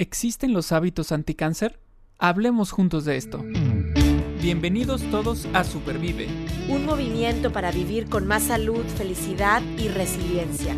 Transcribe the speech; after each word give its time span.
¿Existen 0.00 0.52
los 0.52 0.70
hábitos 0.70 1.10
anticáncer? 1.10 1.80
Hablemos 2.20 2.70
juntos 2.70 3.04
de 3.04 3.16
esto. 3.16 3.44
Bienvenidos 4.40 5.02
todos 5.10 5.48
a 5.54 5.64
Supervive. 5.64 6.28
Un 6.68 6.86
movimiento 6.86 7.50
para 7.50 7.72
vivir 7.72 8.08
con 8.08 8.24
más 8.24 8.44
salud, 8.44 8.84
felicidad 8.96 9.60
y 9.76 9.88
resiliencia. 9.88 10.76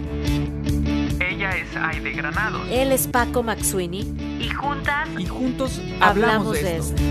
Ella 1.20 1.50
es 1.50 1.76
Aide 1.76 2.12
Granados. 2.12 2.66
Él 2.70 2.92
es 2.92 3.08
Paco 3.08 3.42
Maxuini. 3.42 4.10
Y 4.40 4.48
juntas. 4.48 5.06
Y 5.18 5.26
juntos 5.26 5.82
hablamos, 6.00 6.54
de, 6.54 6.78
esto. 6.78 7.02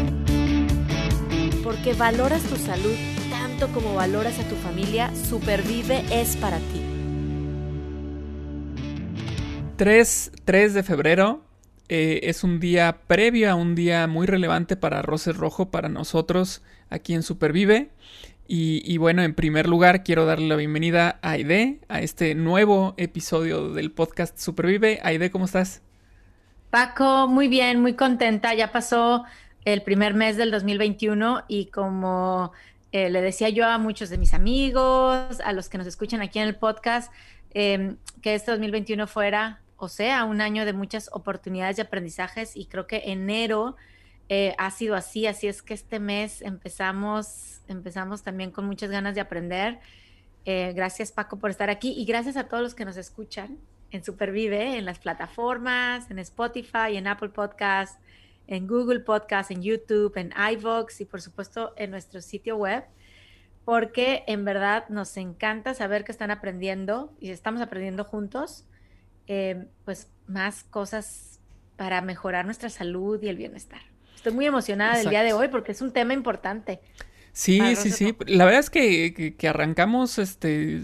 Porque 1.63 1.93
valoras 1.93 2.41
tu 2.41 2.55
salud 2.55 2.95
tanto 3.29 3.67
como 3.67 3.93
valoras 3.93 4.39
a 4.39 4.49
tu 4.49 4.55
familia, 4.55 5.13
Supervive 5.15 6.03
es 6.09 6.35
para 6.37 6.57
ti. 6.57 6.81
3, 9.75 10.31
3 10.43 10.73
de 10.73 10.81
febrero 10.81 11.48
eh, 11.89 12.21
es 12.23 12.43
un 12.43 12.59
día 12.59 13.01
previo 13.07 13.51
a 13.51 13.55
un 13.55 13.75
día 13.75 14.07
muy 14.07 14.27
relevante 14.27 14.75
para 14.77 15.01
Roses 15.01 15.35
Rojo, 15.35 15.71
para 15.71 15.89
nosotros 15.89 16.61
aquí 16.89 17.13
en 17.13 17.23
Supervive. 17.23 17.89
Y, 18.47 18.81
y, 18.85 18.97
bueno, 18.97 19.21
en 19.21 19.35
primer 19.35 19.67
lugar 19.67 20.03
quiero 20.03 20.25
darle 20.25 20.47
la 20.47 20.55
bienvenida 20.55 21.19
a 21.21 21.31
Aide, 21.31 21.79
a 21.87 22.01
este 22.01 22.33
nuevo 22.33 22.95
episodio 22.97 23.73
del 23.73 23.91
podcast 23.91 24.37
Supervive. 24.39 24.99
Aide, 25.03 25.29
¿cómo 25.29 25.45
estás? 25.45 25.81
Paco, 26.69 27.27
muy 27.27 27.47
bien, 27.47 27.81
muy 27.81 27.93
contenta. 27.93 28.53
Ya 28.53 28.71
pasó 28.71 29.25
el 29.65 29.81
primer 29.81 30.13
mes 30.13 30.37
del 30.37 30.51
2021 30.51 31.43
y 31.47 31.65
como 31.67 32.51
eh, 32.91 33.09
le 33.09 33.21
decía 33.21 33.49
yo 33.49 33.67
a 33.67 33.77
muchos 33.77 34.09
de 34.09 34.17
mis 34.17 34.33
amigos, 34.33 35.39
a 35.43 35.53
los 35.53 35.69
que 35.69 35.77
nos 35.77 35.87
escuchan 35.87 36.21
aquí 36.21 36.39
en 36.39 36.47
el 36.47 36.55
podcast, 36.55 37.11
eh, 37.53 37.95
que 38.21 38.35
este 38.35 38.51
2021 38.51 39.07
fuera 39.07 39.59
o 39.79 39.87
sea, 39.87 40.25
un 40.25 40.41
año 40.41 40.65
de 40.65 40.73
muchas 40.73 41.09
oportunidades 41.13 41.77
y 41.77 41.81
aprendizajes 41.81 42.55
y 42.55 42.65
creo 42.65 42.85
que 42.85 43.03
enero 43.05 43.77
eh, 44.27 44.53
ha 44.57 44.69
sido 44.71 44.95
así, 44.95 45.25
así 45.25 45.47
es 45.47 45.61
que 45.61 45.73
este 45.73 45.99
mes 45.99 46.41
empezamos, 46.41 47.61
empezamos 47.67 48.21
también 48.21 48.51
con 48.51 48.65
muchas 48.65 48.91
ganas 48.91 49.15
de 49.15 49.21
aprender. 49.21 49.79
Eh, 50.45 50.73
gracias 50.75 51.11
Paco 51.11 51.39
por 51.39 51.49
estar 51.49 51.69
aquí 51.69 51.93
y 51.97 52.05
gracias 52.05 52.37
a 52.37 52.47
todos 52.47 52.61
los 52.61 52.75
que 52.75 52.85
nos 52.85 52.97
escuchan 52.97 53.57
en 53.91 54.03
Supervive, 54.03 54.77
en 54.77 54.85
las 54.85 54.99
plataformas, 54.99 56.11
en 56.11 56.19
Spotify, 56.19 56.95
en 56.95 57.07
Apple 57.07 57.29
Podcast, 57.29 57.99
en 58.47 58.67
Google 58.67 58.99
Podcast, 58.99 59.49
en 59.51 59.61
YouTube, 59.61 60.15
en 60.17 60.33
iVoox 60.53 61.01
y 61.01 61.05
por 61.05 61.21
supuesto 61.21 61.73
en 61.77 61.91
nuestro 61.91 62.21
sitio 62.21 62.57
web, 62.57 62.83
porque 63.63 64.23
en 64.27 64.43
verdad 64.43 64.89
nos 64.89 65.15
encanta 65.17 65.73
saber 65.73 66.03
que 66.03 66.11
están 66.11 66.31
aprendiendo 66.31 67.13
y 67.19 67.31
estamos 67.31 67.61
aprendiendo 67.61 68.03
juntos 68.03 68.65
eh, 69.29 69.67
pues 69.85 70.07
más 70.25 70.63
cosas 70.63 71.39
para 71.77 72.01
mejorar 72.01 72.45
nuestra 72.45 72.69
salud 72.69 73.21
y 73.21 73.29
el 73.29 73.37
bienestar. 73.37 73.79
Estoy 74.15 74.33
muy 74.33 74.47
emocionada 74.47 74.97
del 74.97 75.09
día 75.09 75.23
de 75.23 75.33
hoy 75.33 75.49
porque 75.49 75.71
es 75.71 75.81
un 75.81 75.93
tema 75.93 76.13
importante. 76.13 76.81
Sí, 77.31 77.61
sí, 77.75 77.91
sí. 77.91 78.15
La 78.25 78.43
verdad 78.43 78.59
es 78.59 78.71
que, 78.71 79.35
que, 79.37 79.47
arrancamos 79.47 80.17
este 80.17 80.81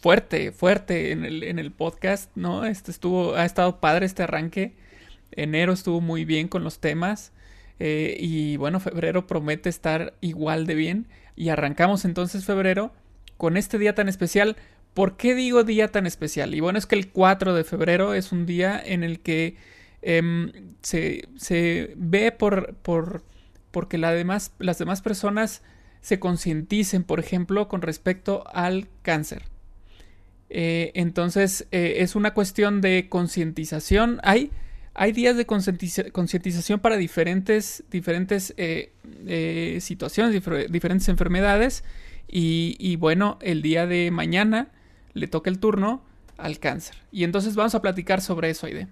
fuerte, 0.00 0.50
fuerte 0.50 1.12
en 1.12 1.24
el, 1.24 1.44
en 1.44 1.60
el 1.60 1.70
podcast, 1.70 2.30
¿no? 2.34 2.64
Este 2.64 2.90
estuvo, 2.90 3.36
ha 3.36 3.44
estado 3.44 3.78
padre 3.80 4.04
este 4.04 4.24
arranque. 4.24 4.74
Enero 5.30 5.72
estuvo 5.72 6.00
muy 6.00 6.24
bien 6.24 6.48
con 6.48 6.64
los 6.64 6.80
temas. 6.80 7.32
Eh, 7.78 8.16
y 8.18 8.56
bueno, 8.56 8.80
febrero 8.80 9.28
promete 9.28 9.68
estar 9.68 10.14
igual 10.20 10.66
de 10.66 10.74
bien. 10.74 11.06
Y 11.36 11.50
arrancamos 11.50 12.04
entonces 12.04 12.44
febrero 12.44 12.92
con 13.36 13.56
este 13.56 13.78
día 13.78 13.94
tan 13.94 14.08
especial. 14.08 14.56
¿Por 14.94 15.16
qué 15.16 15.34
digo 15.34 15.64
día 15.64 15.88
tan 15.88 16.06
especial? 16.06 16.54
Y 16.54 16.60
bueno, 16.60 16.78
es 16.78 16.86
que 16.86 16.94
el 16.94 17.10
4 17.10 17.54
de 17.54 17.64
febrero 17.64 18.14
es 18.14 18.30
un 18.30 18.46
día 18.46 18.80
en 18.82 19.02
el 19.02 19.20
que 19.20 19.56
em, 20.02 20.52
se, 20.82 21.94
ve 21.96 22.30
por, 22.32 22.74
por 22.76 23.24
porque 23.72 23.98
demás, 23.98 24.52
las 24.60 24.78
demás 24.78 25.02
personas 25.02 25.62
se 26.00 26.20
concienticen, 26.20 27.02
por 27.02 27.18
ejemplo, 27.18 27.66
con 27.66 27.82
respecto 27.82 28.44
al 28.52 28.88
cáncer. 29.02 29.42
Eh, 30.48 30.92
entonces, 30.94 31.66
eh, 31.72 31.96
es 31.98 32.14
una 32.14 32.32
cuestión 32.34 32.80
de 32.80 33.08
concientización. 33.08 34.20
Hay, 34.22 34.52
hay 34.94 35.10
días 35.10 35.36
de 35.36 35.46
concientización 35.46 36.78
para 36.78 36.96
diferentes, 36.96 37.82
diferentes 37.90 38.54
eh, 38.56 39.78
situaciones, 39.80 40.40
diferentes 40.70 41.08
enfermedades. 41.08 41.82
Y, 42.28 42.76
y, 42.78 42.94
bueno, 42.94 43.38
el 43.42 43.60
día 43.62 43.86
de 43.86 44.12
mañana 44.12 44.68
le 45.14 45.28
toca 45.28 45.48
el 45.48 45.58
turno 45.58 46.02
al 46.36 46.58
cáncer. 46.58 46.96
Y 47.10 47.24
entonces 47.24 47.54
vamos 47.54 47.74
a 47.74 47.80
platicar 47.80 48.20
sobre 48.20 48.50
eso, 48.50 48.66
Aide. 48.66 48.88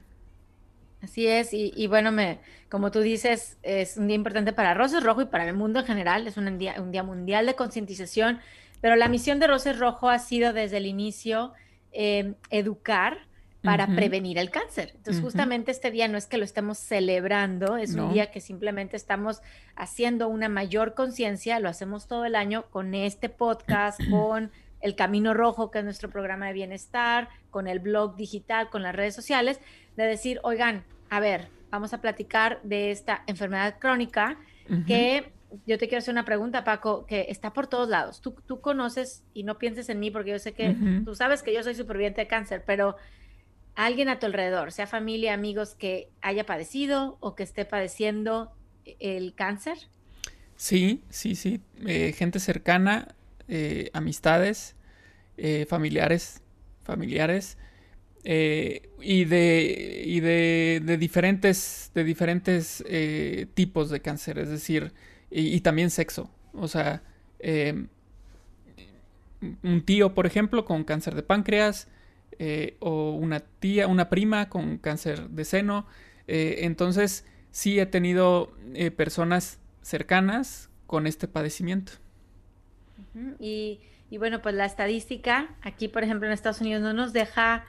Así 1.03 1.27
es, 1.27 1.53
y, 1.53 1.87
bueno, 1.89 2.13
me, 2.13 2.39
como 2.69 2.93
tú 2.93 3.01
dices, 3.01 3.59
es 3.63 3.97
un 3.97 4.07
día 4.07 4.15
importante 4.15 4.53
para 4.53 4.73
Roses 4.73 5.03
Rojo 5.03 5.23
y 5.23 5.25
para 5.25 5.49
el 5.49 5.55
mundo 5.55 5.81
en 5.81 5.87
general, 5.87 6.29
es 6.29 6.37
un 6.37 6.59
día, 6.59 6.77
un 6.79 6.93
día 6.93 7.03
mundial 7.03 7.45
de 7.45 7.57
concientización, 7.57 8.39
pero 8.81 8.95
la 8.95 9.09
misión 9.09 9.41
de 9.41 9.49
Roses 9.49 9.81
Rojo 9.81 10.09
ha 10.09 10.21
sido 10.21 10.53
desde 10.53 10.77
el 10.77 10.87
inicio 10.87 11.55
em, 11.91 12.37
educar 12.51 13.27
para 13.63 13.87
prevenir 13.87 14.39
el 14.39 14.51
cáncer. 14.51 14.93
Entonces, 14.97 15.23
justamente 15.23 15.71
este 15.71 15.91
día 15.91 16.09
no 16.09 16.19
es 16.19 16.27
que 16.27 16.37
lo 16.37 16.45
estemos 16.45 16.79
celebrando, 16.79 17.77
es 17.77 17.95
un 17.95 18.13
día 18.13 18.31
que 18.31 18.41
simplemente 18.41 18.97
estamos 18.97 19.41
haciendo 19.77 20.29
una 20.29 20.49
mayor 20.49 20.95
conciencia, 20.95 21.61
lo 21.61 21.69
hacemos 21.69 22.07
todo 22.07 22.25
el 22.25 22.35
año 22.35 22.65
con 22.71 22.95
este 22.95 23.29
podcast, 23.29 24.01
con 24.11 24.51
el 24.83 24.95
Camino 24.97 25.33
Rojo, 25.33 25.71
que 25.71 25.79
es 25.79 25.85
nuestro 25.85 26.11
programa 26.11 26.49
de 26.49 26.53
bienestar, 26.53 27.29
con 27.51 27.69
el 27.69 27.79
blog 27.79 28.17
digital, 28.17 28.69
con 28.69 28.83
las 28.83 28.95
redes 28.95 29.15
sociales, 29.15 29.61
de 29.97 30.05
decir, 30.05 30.41
oigan, 30.43 30.85
a 31.09 31.21
ver, 31.21 31.49
vamos 31.71 31.95
a 31.95 32.01
platicar 32.01 32.61
de 32.63 32.91
esta 32.91 33.23
enfermedad 33.27 33.79
crónica 33.79 34.39
que 34.87 35.33
yo 35.67 35.77
te 35.77 35.87
quiero 35.87 35.99
hacer 35.99 36.13
una 36.13 36.25
pregunta, 36.25 36.65
Paco, 36.65 37.05
que 37.07 37.27
está 37.29 37.53
por 37.53 37.67
todos 37.67 37.89
lados. 37.89 38.21
Tú, 38.21 38.35
tú 38.47 38.61
conoces, 38.61 39.23
y 39.35 39.45
no 39.45 39.59
pienses 39.59 39.89
en 39.89 40.01
mí, 40.01 40.11
porque 40.11 40.31
yo 40.31 40.39
sé 40.39 40.53
que 40.53 40.77
tú 41.05 41.15
sabes 41.15 41.43
que 41.43 41.55
yo 41.55 41.63
soy 41.63 41.75
superviviente 41.75 42.23
de 42.23 42.27
cáncer, 42.27 42.63
pero 42.67 42.97
alguien 43.75 44.09
a 44.09 44.19
tu 44.19 44.27
alrededor, 44.27 44.73
sea 44.73 44.87
familia, 44.87 45.35
amigos, 45.35 45.75
que 45.75 46.09
haya 46.23 46.47
padecido 46.47 47.19
o 47.21 47.35
que 47.35 47.43
esté 47.43 47.65
padeciendo 47.65 48.53
el 48.99 49.35
cáncer. 49.35 49.77
Sí, 50.57 51.03
sí, 51.11 51.35
sí. 51.35 51.61
Eh, 51.87 52.13
gente 52.13 52.39
cercana 52.39 53.15
eh, 53.49 53.91
amistades, 53.93 54.77
eh, 55.37 55.67
familiares, 55.69 56.43
familiares 56.85 57.59
eh, 58.25 58.89
y 59.01 59.25
de, 59.25 60.05
y 60.07 60.21
de, 60.21 60.97
diferentes, 60.99 61.91
de 61.95 62.05
diferentes 62.05 62.85
tipos 63.55 63.91
de 63.91 64.01
cáncer, 64.01 64.39
es 64.39 64.49
decir, 64.49 64.93
y, 65.31 65.61
también 65.61 65.91
sexo. 65.91 66.31
O 66.55 66.69
sea, 66.69 67.03
em, 67.39 67.89
un 69.63 69.85
tío, 69.85 70.15
por 70.15 70.27
ejemplo, 70.27 70.65
con 70.65 70.85
cáncer 70.85 71.15
de 71.15 71.23
páncreas, 71.23 71.89
o 72.81 73.13
una 73.13 73.41
tía, 73.41 73.87
una 73.87 74.09
prima 74.09 74.49
con 74.49 74.79
cáncer 74.79 75.29
de 75.31 75.45
seno. 75.45 75.87
entonces, 76.27 77.25
sí 77.51 77.79
he 77.79 77.87
tenido 77.87 78.53
personas 78.97 79.61
cercanas 79.83 80.71
con 80.87 81.07
este 81.07 81.29
padecimiento. 81.29 81.93
Y, 83.39 83.81
bueno, 84.19 84.43
pues 84.43 84.55
la 84.55 84.67
estadística 84.67 85.55
aquí, 85.63 85.89
por 85.89 86.05
ejemplo, 86.05 86.27
en 86.27 86.33
Estados 86.33 86.61
Unidos 86.61 86.83
no 86.83 86.93
nos 86.93 87.13
deja 87.13 87.65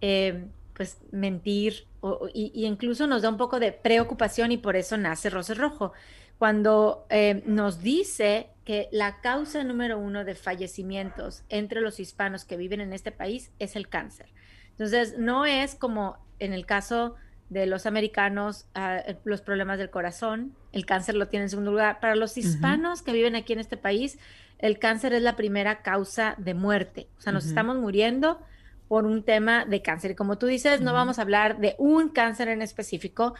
eh, 0.00 0.46
pues 0.74 0.98
mentir 1.10 1.86
o, 2.00 2.28
y, 2.32 2.66
incluso 2.66 3.06
nos 3.06 3.22
da 3.22 3.28
un 3.28 3.36
poco 3.36 3.60
de 3.60 3.72
preocupación 3.72 4.52
y 4.52 4.56
por 4.56 4.76
eso 4.76 4.96
nace 4.96 5.30
Roce 5.30 5.54
Rojo. 5.54 5.92
Cuando 6.38 7.06
eh, 7.10 7.42
nos 7.46 7.82
dice 7.82 8.48
que 8.64 8.88
la 8.90 9.20
causa 9.20 9.62
número 9.64 9.98
uno 9.98 10.24
de 10.24 10.34
fallecimientos 10.34 11.44
entre 11.48 11.80
los 11.80 12.00
hispanos 12.00 12.44
que 12.44 12.56
viven 12.56 12.80
en 12.80 12.92
este 12.92 13.12
país 13.12 13.52
es 13.58 13.76
el 13.76 13.88
cáncer. 13.88 14.26
Entonces, 14.70 15.18
no 15.18 15.46
es 15.46 15.74
como 15.74 16.16
en 16.38 16.52
el 16.52 16.66
caso 16.66 17.14
de 17.52 17.66
los 17.66 17.86
americanos, 17.86 18.66
ah, 18.74 19.02
los 19.24 19.42
problemas 19.42 19.78
del 19.78 19.90
corazón, 19.90 20.56
el 20.72 20.86
cáncer 20.86 21.14
lo 21.14 21.28
tiene 21.28 21.44
en 21.44 21.50
segundo 21.50 21.70
lugar. 21.70 22.00
Para 22.00 22.16
los 22.16 22.38
hispanos 22.38 23.02
que 23.02 23.12
viven 23.12 23.36
aquí 23.36 23.52
en 23.52 23.60
este 23.60 23.76
país, 23.76 24.18
el 24.62 24.78
cáncer 24.78 25.12
es 25.12 25.22
la 25.22 25.36
primera 25.36 25.82
causa 25.82 26.36
de 26.38 26.54
muerte. 26.54 27.08
O 27.18 27.20
sea, 27.20 27.32
nos 27.32 27.44
estamos 27.44 27.76
muriendo 27.76 28.40
por 28.86 29.06
un 29.06 29.24
tema 29.24 29.64
de 29.64 29.82
cáncer. 29.82 30.12
Y 30.12 30.14
como 30.14 30.38
tú 30.38 30.46
dices, 30.46 30.80
no 30.80 30.92
vamos 30.92 31.18
a 31.18 31.22
hablar 31.22 31.58
de 31.58 31.74
un 31.78 32.08
cáncer 32.08 32.48
en 32.48 32.62
específico, 32.62 33.34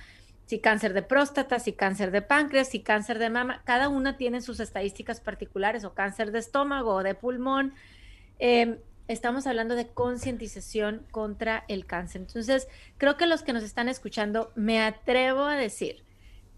si 0.47 0.59
cáncer 0.59 0.93
de 0.95 1.03
próstata, 1.03 1.61
si 1.61 1.75
cáncer 1.75 2.11
de 2.11 2.23
páncreas, 2.23 2.69
si 2.69 2.81
cáncer 2.81 3.21
de 3.21 3.31
mama, 3.31 3.63
cada 3.65 3.89
una 3.89 4.17
tiene 4.17 4.41
sus 4.41 4.59
estadísticas 4.59 5.21
particulares, 5.21 5.85
o 5.85 5.95
cáncer 5.95 6.33
de 6.33 6.41
estómago 6.41 6.93
o 6.93 7.03
de 7.05 7.15
pulmón. 7.15 7.73
Em, 8.41 8.79
estamos 9.07 9.47
hablando 9.47 9.77
de 9.77 9.87
concientización 9.87 11.07
contra 11.13 11.65
el 11.69 11.87
cáncer. 11.87 12.23
Entonces, 12.23 12.67
creo 12.99 13.17
que 13.17 13.27
los 13.29 13.45
que 13.45 13.53
nos 13.53 13.63
están 13.63 13.89
escuchando, 13.89 14.51
me 14.57 14.83
atrevo 14.83 15.45
a 15.45 15.55
decir 15.55 16.03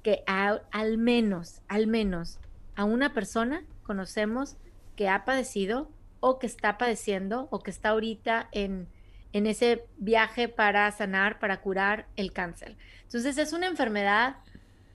que 0.02 0.24
al 0.26 0.96
menos, 0.96 1.60
al 1.68 1.86
menos 1.86 2.38
a 2.76 2.84
una 2.84 3.12
persona 3.12 3.62
conocemos 3.84 4.56
que 4.96 5.08
ha 5.08 5.24
padecido 5.24 5.90
o 6.20 6.38
que 6.38 6.46
está 6.46 6.78
padeciendo 6.78 7.48
o 7.50 7.60
que 7.60 7.70
está 7.70 7.90
ahorita 7.90 8.48
en, 8.52 8.88
en 9.32 9.46
ese 9.46 9.84
viaje 9.98 10.48
para 10.48 10.90
sanar, 10.90 11.38
para 11.38 11.60
curar 11.60 12.06
el 12.16 12.32
cáncer. 12.32 12.76
Entonces 13.02 13.38
es 13.38 13.52
una 13.52 13.66
enfermedad 13.66 14.36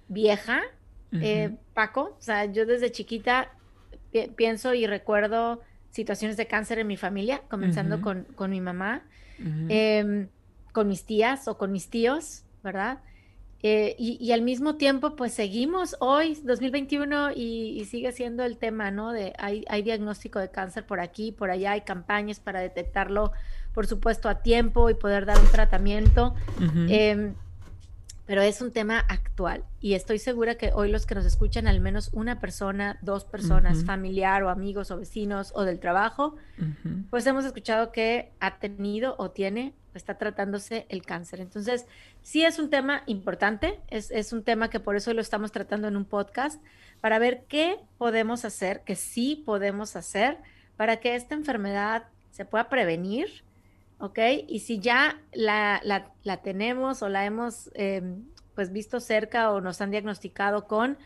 vieja, 0.07 0.61
eh, 1.11 1.55
Paco. 1.73 2.15
O 2.19 2.21
sea, 2.21 2.45
yo 2.45 2.65
desde 2.65 2.91
chiquita 2.91 3.51
pienso 4.35 4.73
y 4.73 4.87
recuerdo 4.87 5.61
situaciones 5.91 6.37
de 6.37 6.47
cáncer 6.47 6.79
en 6.79 6.87
mi 6.87 6.97
familia, 6.97 7.41
comenzando 7.49 8.01
con, 8.01 8.23
con, 8.35 8.51
mi 8.51 8.61
mamá, 8.61 9.03
em, 9.69 10.27
con 10.71 10.87
mis 10.87 11.05
tías 11.05 11.47
o 11.47 11.57
con 11.57 11.71
mis 11.71 11.89
tíos, 11.89 12.43
¿verdad? 12.63 12.99
Eh, 13.61 13.95
y, 13.99 14.31
al 14.31 14.41
mismo 14.41 14.75
tiempo, 14.75 15.17
pues 15.17 15.33
seguimos 15.33 15.97
hoy, 15.99 16.39
2021, 16.43 17.31
y, 17.35 17.83
sigue 17.85 18.13
siendo 18.13 18.43
el 18.43 18.57
tema, 18.57 18.89
¿no? 18.89 19.11
De 19.11 19.33
hay, 19.37 19.65
hay, 19.67 19.81
diagnóstico 19.81 20.39
de 20.39 20.49
cáncer 20.49 20.85
por 20.85 21.01
aquí, 21.01 21.33
por 21.33 21.51
allá, 21.51 21.71
hay 21.71 21.81
campañas 21.81 22.39
para 22.39 22.61
detectarlo, 22.61 23.33
por 23.73 23.85
supuesto, 23.85 24.29
a 24.29 24.41
tiempo 24.41 24.89
y 24.89 24.93
poder 24.93 25.25
dar 25.25 25.37
un 25.39 25.51
tratamiento 25.51 26.35
pero 28.29 28.43
es 28.43 28.61
un 28.61 28.71
tema 28.71 28.99
actual 29.09 29.63
y 29.81 29.95
estoy 29.95 30.19
segura 30.19 30.53
que 30.53 30.69
hoy 30.71 30.91
los 30.91 31.07
que 31.07 31.15
nos 31.15 31.25
escuchan, 31.25 31.65
al 31.65 31.81
menos 31.81 32.11
una 32.13 32.39
persona, 32.39 32.99
dos 33.01 33.25
personas, 33.25 33.83
familiar 33.85 34.43
o 34.43 34.49
amigos 34.49 34.91
o 34.91 34.97
vecinos 34.97 35.51
o 35.55 35.63
del 35.63 35.79
trabajo, 35.79 36.35
pues 37.09 37.25
hemos 37.25 37.43
escuchado 37.43 37.91
que 37.91 38.31
ha 38.39 38.59
tenido 38.59 39.15
o 39.17 39.31
tiene, 39.31 39.73
está 39.95 40.19
tratándose 40.19 40.85
el 40.89 41.01
cáncer. 41.01 41.41
Entonces, 41.41 41.87
sí 42.21 42.45
es 42.45 42.59
un 42.59 42.69
tema 42.69 43.01
importante, 43.07 43.79
es, 43.87 44.11
es 44.11 44.31
un 44.31 44.43
tema 44.43 44.69
que 44.69 44.79
por 44.79 44.95
eso 44.95 45.11
lo 45.15 45.21
estamos 45.21 45.51
tratando 45.51 45.87
en 45.87 45.97
un 45.97 46.05
podcast, 46.05 46.61
para 47.01 47.17
ver 47.17 47.45
qué 47.47 47.79
podemos 47.97 48.45
hacer, 48.45 48.81
que 48.81 48.95
sí 48.95 49.41
podemos 49.43 49.95
hacer 49.95 50.37
para 50.77 50.97
que 50.97 51.15
esta 51.15 51.33
enfermedad 51.33 52.03
se 52.29 52.45
pueda 52.45 52.69
prevenir 52.69 53.43
¿ok? 53.99 54.19
Y 54.47 54.59
si 54.59 54.79
ya 54.79 55.21
la, 55.33 55.81
tenemos 56.43 57.01
o 57.01 57.09
la 57.09 57.25
hemos 57.25 57.69
em, 57.75 58.23
pues 58.55 58.71
visto 58.71 58.99
cerca 58.99 59.51
o 59.51 59.61
nos 59.61 59.81
han 59.81 59.91
diagnosticado 59.91 60.67
con, 60.67 60.97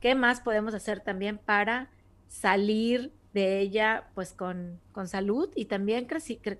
¿qué 0.00 0.14
más 0.14 0.40
podemos 0.40 0.74
hacer 0.74 1.00
también 1.00 1.38
para 1.38 1.90
salir 2.28 3.12
de 3.34 3.60
ella 3.60 4.04
pues 4.14 4.32
con, 4.34 4.80
salud 5.06 5.50
y 5.54 5.64
también 5.64 6.06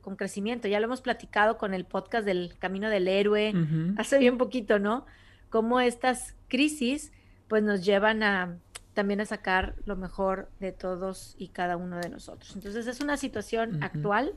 con 0.01 0.17
crecimiento? 0.17 0.69
Ya 0.69 0.81
lo 0.81 0.87
hemos 0.87 1.03
platicado 1.03 1.59
con 1.59 1.75
el 1.75 1.85
podcast 1.85 2.27
del 2.27 2.55
Camino 2.59 2.91
del 2.91 3.09
Héroe, 3.09 3.55
hace 3.97 4.19
bien 4.19 4.39
poquito, 4.39 4.79
¿no? 4.79 5.07
Cómo 5.51 5.81
estas 5.81 6.35
crisis 6.49 7.13
pues 7.49 7.63
nos 7.63 7.85
llevan 7.85 8.23
a 8.23 8.57
también 8.95 9.21
a 9.21 9.25
sacar 9.25 9.75
lo 9.87 9.97
mejor 9.97 10.51
de 10.61 10.73
todos 10.73 11.35
y 11.39 11.49
cada 11.49 11.77
uno 11.77 11.99
de 11.99 12.11
nosotros. 12.11 12.55
Entonces 12.55 12.87
es 12.87 13.01
una 13.01 13.17
situación 13.17 13.83
actual 13.83 14.35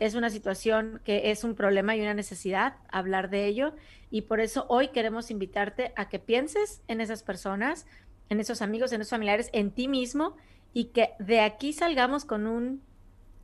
es 0.00 0.14
una 0.14 0.30
situación 0.30 1.00
que 1.04 1.30
es 1.30 1.44
un 1.44 1.54
problema 1.54 1.96
y 1.96 2.00
una 2.00 2.14
necesidad 2.14 2.76
hablar 2.90 3.30
de 3.30 3.46
ello 3.46 3.74
y 4.10 4.22
por 4.22 4.40
eso 4.40 4.66
hoy 4.68 4.88
queremos 4.88 5.30
invitarte 5.30 5.92
a 5.96 6.08
que 6.08 6.18
pienses 6.18 6.82
en 6.88 7.00
esas 7.00 7.22
personas, 7.22 7.86
en 8.28 8.40
esos 8.40 8.62
amigos, 8.62 8.92
en 8.92 9.00
esos 9.00 9.10
familiares, 9.10 9.50
en 9.52 9.70
ti 9.70 9.88
mismo 9.88 10.36
y 10.72 10.86
que 10.86 11.10
de 11.18 11.40
aquí 11.40 11.72
salgamos 11.72 12.24
con 12.24 12.46
un, 12.46 12.82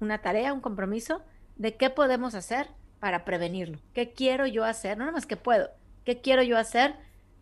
una 0.00 0.18
tarea, 0.22 0.52
un 0.52 0.60
compromiso 0.60 1.22
de 1.56 1.76
qué 1.76 1.90
podemos 1.90 2.34
hacer 2.34 2.68
para 3.00 3.24
prevenirlo. 3.24 3.78
¿Qué 3.92 4.12
quiero 4.12 4.46
yo 4.46 4.64
hacer? 4.64 4.96
No 4.96 5.04
nada 5.04 5.12
más 5.12 5.26
que 5.26 5.36
puedo. 5.36 5.70
¿Qué 6.04 6.20
quiero 6.20 6.42
yo 6.42 6.56
hacer 6.56 6.94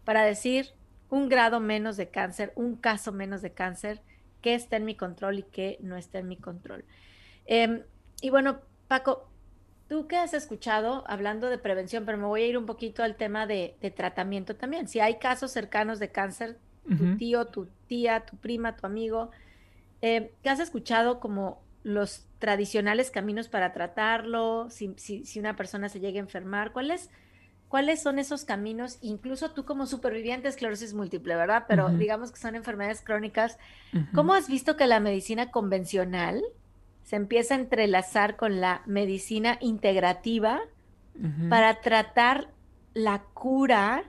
para 0.04 0.24
decir 0.24 0.70
un 1.08 1.28
grado 1.28 1.60
menos 1.60 1.96
de 1.96 2.08
cáncer, 2.08 2.52
un 2.56 2.76
caso 2.76 3.12
menos 3.12 3.42
de 3.42 3.52
cáncer, 3.52 4.00
qué 4.40 4.54
está 4.54 4.76
en 4.76 4.84
mi 4.84 4.96
control 4.96 5.38
y 5.38 5.42
qué 5.42 5.78
no 5.80 5.96
está 5.96 6.18
en 6.18 6.28
mi 6.28 6.36
control? 6.36 6.84
Em, 7.44 7.82
y 8.20 8.30
bueno, 8.30 8.60
Paco, 8.92 9.26
tú 9.88 10.06
qué 10.06 10.18
has 10.18 10.34
escuchado 10.34 11.02
hablando 11.06 11.48
de 11.48 11.56
prevención, 11.56 12.04
pero 12.04 12.18
me 12.18 12.26
voy 12.26 12.42
a 12.42 12.46
ir 12.46 12.58
un 12.58 12.66
poquito 12.66 13.02
al 13.02 13.16
tema 13.16 13.46
de, 13.46 13.74
tratamiento 13.96 14.54
también. 14.54 14.86
Si 14.86 15.00
hay 15.00 15.18
casos 15.18 15.50
cercanos 15.50 15.98
de 15.98 16.10
cáncer, 16.10 16.58
tu 16.86 17.16
tío, 17.16 17.46
tu 17.46 17.68
tía, 17.86 18.26
tu 18.26 18.36
prima, 18.36 18.76
tu 18.76 18.84
amigo, 18.84 19.30
eh, 20.02 20.34
¿qué 20.42 20.50
has 20.50 20.60
escuchado 20.60 21.20
como 21.20 21.62
los 21.84 22.26
tradicionales 22.38 23.10
caminos 23.10 23.48
para 23.48 23.72
tratarlo? 23.72 24.68
Si, 24.68 24.94
una 25.38 25.56
persona 25.56 25.88
se 25.88 25.98
llega 25.98 26.18
a 26.18 26.24
enfermar, 26.24 26.72
¿cuáles, 26.72 27.08
¿cuáles 27.70 28.02
son 28.02 28.18
esos 28.18 28.44
caminos? 28.44 28.98
Incluso 29.00 29.52
tú 29.52 29.64
como 29.64 29.86
superviviente 29.86 30.42
de 30.42 30.50
esclerosis 30.50 30.92
múltiple, 30.92 31.34
¿verdad? 31.34 31.64
Pero 31.66 31.88
digamos 31.88 32.30
que 32.30 32.38
son 32.38 32.56
enfermedades 32.56 33.00
crónicas. 33.00 33.56
¿Cómo 34.14 34.34
has 34.34 34.48
visto 34.48 34.76
que 34.76 34.86
la 34.86 35.00
medicina 35.00 35.50
convencional 35.50 36.44
se 37.12 37.16
empieza 37.16 37.54
a 37.56 37.58
entrelazar 37.58 38.36
con 38.36 38.62
la 38.62 38.80
medicina 38.86 39.58
integrativa 39.60 40.62
para 41.50 41.82
tratar 41.82 42.48
la 42.94 43.22
cura 43.34 44.04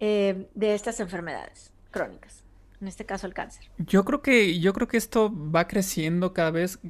eh, 0.00 0.48
de 0.52 0.74
estas 0.74 0.98
enfermedades 0.98 1.72
crónicas, 1.92 2.42
en 2.80 2.88
este 2.88 3.06
caso 3.06 3.28
el 3.28 3.34
cáncer. 3.34 3.70
Yo 3.78 4.04
creo 4.04 4.20
que, 4.20 4.58
yo 4.58 4.72
creo 4.72 4.88
que 4.88 4.96
esto 4.96 5.32
va 5.32 5.68
creciendo 5.68 6.32
cada 6.32 6.50
vez 6.50 6.80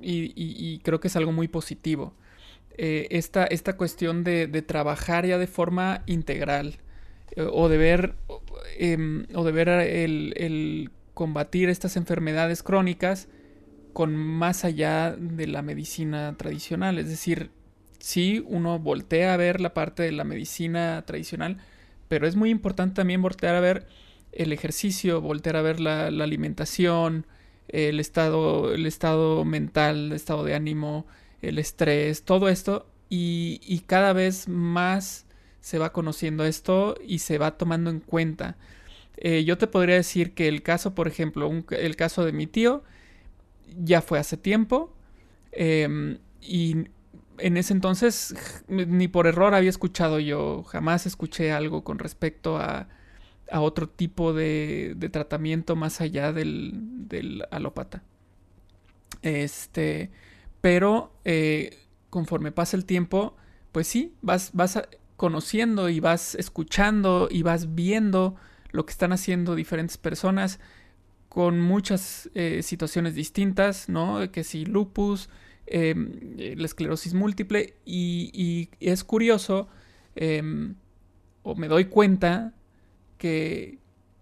y, 0.00 0.78
creo 0.84 1.00
que 1.00 1.08
es 1.08 1.16
algo 1.16 1.32
muy 1.32 1.48
positivo. 1.48 2.14
Eh, 2.78 3.08
esta, 3.10 3.46
esta, 3.46 3.76
cuestión 3.76 4.22
de, 4.22 4.46
trabajar 4.62 5.26
ya 5.26 5.38
de 5.38 5.48
forma 5.48 6.04
integral 6.06 6.76
eh, 7.32 7.44
o 7.52 7.68
de 7.68 7.78
ver, 7.78 8.14
em, 8.78 9.26
o 9.34 9.42
de 9.42 9.50
ver 9.50 9.68
el, 9.70 10.34
el 10.36 10.90
combatir 11.14 11.68
estas 11.68 11.96
enfermedades 11.96 12.62
crónicas 12.62 13.26
con 13.96 14.14
más 14.14 14.66
allá 14.66 15.16
de 15.18 15.46
la 15.46 15.62
medicina 15.62 16.34
tradicional. 16.36 16.98
Es 16.98 17.08
decir, 17.08 17.50
sí, 17.98 18.44
uno 18.46 18.78
voltea 18.78 19.32
a 19.32 19.38
ver 19.38 19.58
la 19.58 19.72
parte 19.72 20.02
de 20.02 20.12
la 20.12 20.24
medicina 20.24 21.02
tradicional, 21.06 21.56
pero 22.06 22.28
es 22.28 22.36
muy 22.36 22.50
importante 22.50 22.96
también 22.96 23.22
voltear 23.22 23.54
a 23.54 23.60
ver 23.60 23.86
el 24.32 24.52
ejercicio, 24.52 25.22
voltear 25.22 25.56
a 25.56 25.62
ver 25.62 25.80
la, 25.80 26.08
alimentación, 26.08 27.24
el 27.68 27.98
estado, 27.98 28.74
el 28.74 28.84
estado 28.84 29.46
mental, 29.46 30.08
el 30.08 30.12
estado 30.12 30.44
de 30.44 30.54
ánimo, 30.54 31.06
el 31.40 31.58
estrés, 31.58 32.22
todo 32.22 32.50
esto, 32.50 32.86
y, 33.08 33.82
cada 33.86 34.12
vez 34.12 34.46
más 34.46 35.24
se 35.62 35.78
va 35.78 35.94
conociendo 35.94 36.44
esto 36.44 36.96
y 37.02 37.20
se 37.20 37.38
va 37.38 37.56
tomando 37.56 37.88
en 37.88 38.00
cuenta. 38.00 38.58
Eh, 39.16 39.44
yo 39.44 39.56
te 39.56 39.66
podría 39.66 39.94
decir 39.94 40.34
que 40.34 40.48
el 40.48 40.62
caso, 40.62 40.94
por 40.94 41.08
ejemplo, 41.08 41.50
el 41.70 41.96
caso 41.96 42.26
de 42.26 42.32
mi 42.32 42.46
tío, 42.46 42.84
ya 43.78 44.02
fue 44.02 44.18
hace 44.18 44.36
tiempo. 44.36 44.94
Em, 45.52 46.18
y 46.40 46.88
en 47.38 47.56
ese 47.56 47.72
entonces 47.72 48.34
ni 48.68 49.08
por 49.08 49.26
error 49.26 49.54
había 49.54 49.70
escuchado 49.70 50.18
yo, 50.18 50.62
jamás 50.64 51.06
escuché 51.06 51.52
algo 51.52 51.84
con 51.84 51.98
respecto 51.98 52.58
a, 52.58 52.88
a 53.50 53.60
otro 53.60 53.88
tipo 53.88 54.32
de, 54.32 54.94
de, 54.96 55.08
tratamiento 55.08 55.76
más 55.76 56.00
allá 56.00 56.32
del, 56.32 56.72
del 57.08 57.44
alópata. 57.50 58.02
Este, 59.22 60.10
pero 60.60 61.12
eh, 61.24 61.78
conforme 62.10 62.52
pasa 62.52 62.76
el 62.76 62.84
tiempo, 62.84 63.36
pues 63.72 63.86
sí, 63.86 64.14
vas, 64.22 64.50
vas 64.52 64.82
conociendo 65.16 65.88
y 65.88 66.00
vas 66.00 66.34
escuchando 66.34 67.28
y 67.30 67.42
vas 67.42 67.74
viendo 67.74 68.36
lo 68.70 68.84
que 68.84 68.92
están 68.92 69.12
haciendo 69.12 69.54
diferentes 69.54 69.96
personas 69.96 70.60
con 71.36 71.60
muchas 71.60 72.30
eh, 72.34 72.62
situaciones 72.62 73.14
distintas, 73.14 73.90
¿no? 73.90 74.32
Que 74.32 74.42
si 74.42 74.64
lupus, 74.64 75.28
em, 75.66 76.12
eh, 76.38 76.54
la 76.56 76.64
esclerosis 76.64 77.12
múltiple, 77.12 77.74
y, 77.84 78.70
es 78.80 79.04
curioso, 79.04 79.68
em, 80.14 80.76
o 81.42 81.54
me 81.54 81.68
doy 81.68 81.84
cuenta, 81.84 82.54
que 83.18 83.76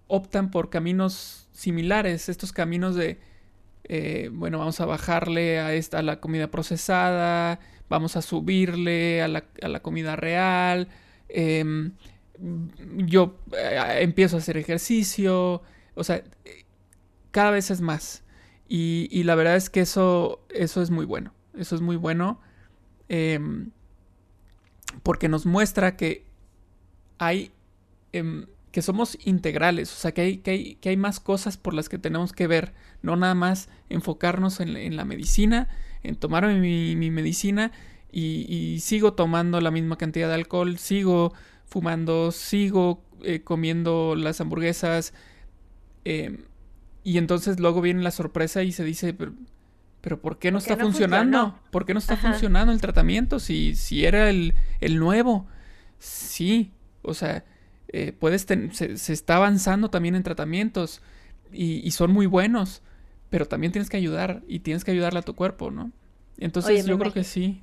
optan 0.09 0.51
por 0.51 0.71
caminos 0.71 1.47
similares, 1.53 2.29
estos 2.29 2.51
caminos 2.53 2.97
de, 2.97 3.21
eh, 3.85 4.29
bueno, 4.33 4.59
vamos 4.59 4.81
a 4.81 4.85
bajarle 4.85 5.61
a, 5.61 5.73
esta, 5.73 6.03
la 6.03 6.19
comida 6.19 6.51
procesada, 6.51 7.61
vamos 7.89 8.17
a 8.17 8.23
subirle 8.23 9.23
a 9.23 9.29
la, 9.29 9.45
a 9.63 9.69
la 9.69 9.81
comida 9.83 10.17
real, 10.17 10.89
em, 11.29 11.93
yo 13.07 13.39
empiezo 14.01 14.35
a 14.35 14.41
hacer 14.41 14.57
ejercicio, 14.57 15.63
o 15.95 16.03
sea, 16.03 16.25
cada 17.35 17.51
vez 17.51 17.73
es 17.73 17.81
más. 17.81 18.23
Y, 18.69 19.25
la 19.25 19.35
verdad 19.35 19.57
es 19.57 19.69
que 19.69 19.81
eso, 19.81 20.47
eso 20.51 20.81
es 20.81 20.91
muy 20.91 21.05
bueno. 21.05 21.35
Eso 21.59 21.75
es 21.75 21.81
muy 21.81 21.97
bueno. 21.97 22.41
Em, 23.09 23.73
porque 25.03 25.29
nos 25.29 25.45
muestra 25.45 25.97
que 25.97 26.25
hay. 27.19 27.51
Em, 28.13 28.47
que 28.71 28.83
somos 28.83 29.19
integrales. 29.25 29.93
O 29.93 29.97
sea, 29.97 30.13
que 30.13 30.21
hay, 30.21 30.39
que, 30.39 30.89
hay, 30.89 30.97
más 30.97 31.19
cosas 31.19 31.57
por 31.57 31.75
las 31.75 31.89
que 31.89 31.99
tenemos 31.99 32.33
que 32.33 32.47
ver. 32.47 32.73
No 33.03 33.17
nada 33.17 33.35
más 33.35 33.69
enfocarnos 33.89 34.61
en, 34.61 34.95
la 34.95 35.05
medicina. 35.05 35.69
En 36.05 36.15
tomar 36.15 36.47
mi, 36.47 36.95
medicina. 37.11 37.73
Y, 38.13 38.79
sigo 38.81 39.15
tomando 39.15 39.61
la 39.61 39.73
misma 39.73 39.99
cantidad 39.99 40.29
de 40.29 40.35
alcohol. 40.35 40.79
Sigo 40.79 41.35
fumando. 41.67 42.31
Sigo 42.31 43.03
eh, 43.25 43.43
comiendo 43.43 44.15
las 44.15 44.41
hamburguesas. 44.41 45.15
Eh, 46.05 46.39
y 47.05 47.19
entonces 47.19 47.61
luego 47.61 47.83
viene 47.83 48.03
la 48.03 48.13
sorpresa 48.13 48.63
y 48.65 48.73
se 48.73 48.85
dice, 48.85 49.17
pero 50.01 50.21
¿por 50.21 50.39
qué 50.39 50.53
no 50.53 50.59
está 50.59 50.77
no 50.77 50.89
funcionando? 50.89 51.55
funcionó. 51.57 51.61
¿Por 51.71 51.87
qué 51.87 51.95
no 51.95 51.99
está 51.99 52.17
Ajá. 52.17 52.19
funcionando 52.19 52.73
el 52.73 52.81
tratamiento? 52.81 53.39
Si, 53.41 53.75
si 53.75 54.05
era 54.05 54.31
el, 54.31 54.55
el 54.81 54.99
nuevo. 54.99 55.47
Sí, 55.99 56.73
o 57.03 57.15
sea, 57.15 57.45
eh, 57.89 58.13
puedes 58.19 58.43
se, 58.43 58.97
se 58.99 59.13
está 59.13 59.37
avanzando 59.37 59.91
también 59.91 60.15
en 60.15 60.23
tratamientos 60.23 61.03
y, 61.53 61.87
y 61.87 61.91
son 61.93 62.13
muy 62.13 62.27
buenos, 62.27 62.83
pero 63.31 63.47
también 63.47 63.73
tienes 63.73 63.91
que 63.91 63.97
ayudar 63.97 64.43
y 64.49 64.61
tienes 64.61 64.85
que 64.85 64.91
ayudarle 64.93 65.21
a 65.21 65.23
tu 65.23 65.35
cuerpo, 65.35 65.71
¿no? 65.71 65.93
Entonces 66.39 66.71
Oye, 66.71 66.83
yo 66.85 66.99
creo 66.99 67.13
que 67.13 67.25
sí. 67.25 67.63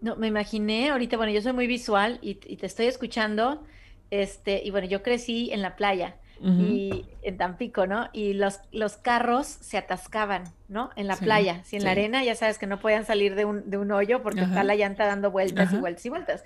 No, 0.00 0.16
me 0.16 0.28
imaginé 0.28 0.90
ahorita, 0.90 1.16
bueno, 1.16 1.32
yo 1.32 1.42
soy 1.42 1.52
muy 1.52 1.66
visual 1.66 2.18
y, 2.22 2.40
y 2.46 2.56
te 2.56 2.66
estoy 2.66 2.86
escuchando, 2.86 3.64
este, 4.10 4.62
y 4.64 4.70
bueno, 4.70 4.86
yo 4.88 5.02
crecí 5.02 5.50
en 5.52 5.60
la 5.62 5.76
playa 5.76 6.19
Ujú. 6.40 6.82
y 6.82 7.16
en 7.22 7.38
Tampico, 7.38 7.86
¿no? 7.86 8.08
Y 8.12 8.34
los, 8.34 8.60
los 8.72 8.96
carros 8.98 9.46
se 9.48 9.78
atascaban, 9.78 10.56
¿no? 10.68 10.90
En 10.96 11.06
la 11.06 11.20
Sí, 11.20 11.22
playa, 11.22 11.64
si 11.64 11.76
en 11.76 11.84
la 11.84 11.90
sí. 11.90 11.92
arena 11.92 12.22
ya 12.24 12.34
sabes 12.34 12.58
que 12.58 12.66
no 12.66 12.80
podían 12.80 13.06
salir 13.06 13.34
de 13.34 13.44
un, 13.46 13.68
de 13.70 13.78
un 13.78 13.90
hoyo 13.92 14.22
porque 14.22 14.44
está 14.44 14.62
Ajá. 14.62 14.64
la 14.64 14.74
llanta 14.76 15.06
dando 15.06 15.30
vueltas 15.30 15.72
y 15.72 15.76
Ajá. 15.76 15.78
vueltas 15.78 16.04
y 16.06 16.08
vueltas. 16.10 16.42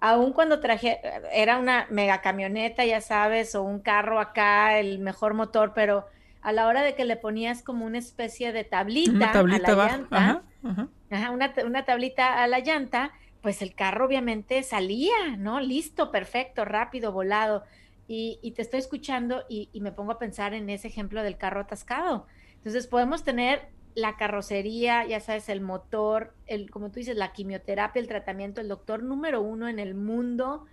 Aún 0.00 0.32
cuando 0.32 0.60
traje, 0.60 1.00
era 1.32 1.58
una 1.58 1.86
mega 1.90 2.22
camioneta, 2.22 2.84
ya 2.86 3.00
sabes, 3.02 3.54
o 3.54 3.62
un 3.62 3.80
carro 3.82 4.18
acá, 4.20 4.78
el 4.78 4.98
mejor 4.98 5.34
motor, 5.34 5.72
pero 5.74 6.06
a 6.40 6.52
la 6.52 6.66
hora 6.66 6.82
de 6.82 6.94
que 6.94 7.04
le 7.04 7.16
ponías 7.16 7.62
como 7.62 7.84
una 7.84 7.98
especie 7.98 8.52
de 8.52 8.64
tablita 8.64 9.10
Una 9.14 9.30
a 9.48 9.58
tablita 9.58 9.72
la 9.72 9.72
abajo. 9.72 10.06
llanta, 10.06 10.08
Ajá, 10.10 10.42
ajá. 10.62 10.88
Ajá, 11.10 11.30
una, 11.32 11.52
una 11.66 11.84
tablita 11.84 12.42
a 12.42 12.46
la 12.46 12.60
llanta, 12.60 13.12
pues 13.40 13.62
el 13.62 13.74
carro 13.74 14.06
obviamente 14.06 14.62
salía, 14.62 15.36
¿no? 15.38 15.60
Listo, 15.60 16.10
perfecto, 16.12 16.64
rápido, 16.64 17.12
volado. 17.12 17.64
Y, 18.12 18.40
y 18.42 18.50
te 18.50 18.62
estoy 18.62 18.80
escuchando 18.80 19.44
y, 19.48 19.68
y 19.72 19.80
me 19.80 19.92
pongo 19.92 20.10
a 20.10 20.18
pensar 20.18 20.52
en 20.52 20.68
ese 20.68 20.88
ejemplo 20.88 21.22
del 21.22 21.36
carro 21.36 21.60
atascado. 21.60 22.26
Entonces 22.56 22.88
podemos 22.88 23.22
tener 23.22 23.68
la 23.94 24.16
carrocería, 24.16 25.06
ya 25.06 25.20
sabes, 25.20 25.48
el 25.48 25.60
motor, 25.60 26.34
el, 26.46 26.72
como 26.72 26.90
tú 26.90 26.98
dices, 26.98 27.16
la 27.16 27.32
quimioterapia, 27.32 28.00
el 28.00 28.08
tratamiento, 28.08 28.60
el 28.60 28.66
doctor 28.66 29.04
número 29.04 29.40
uno 29.42 29.68
en 29.68 29.78
el 29.78 29.94
mundo. 29.94 30.66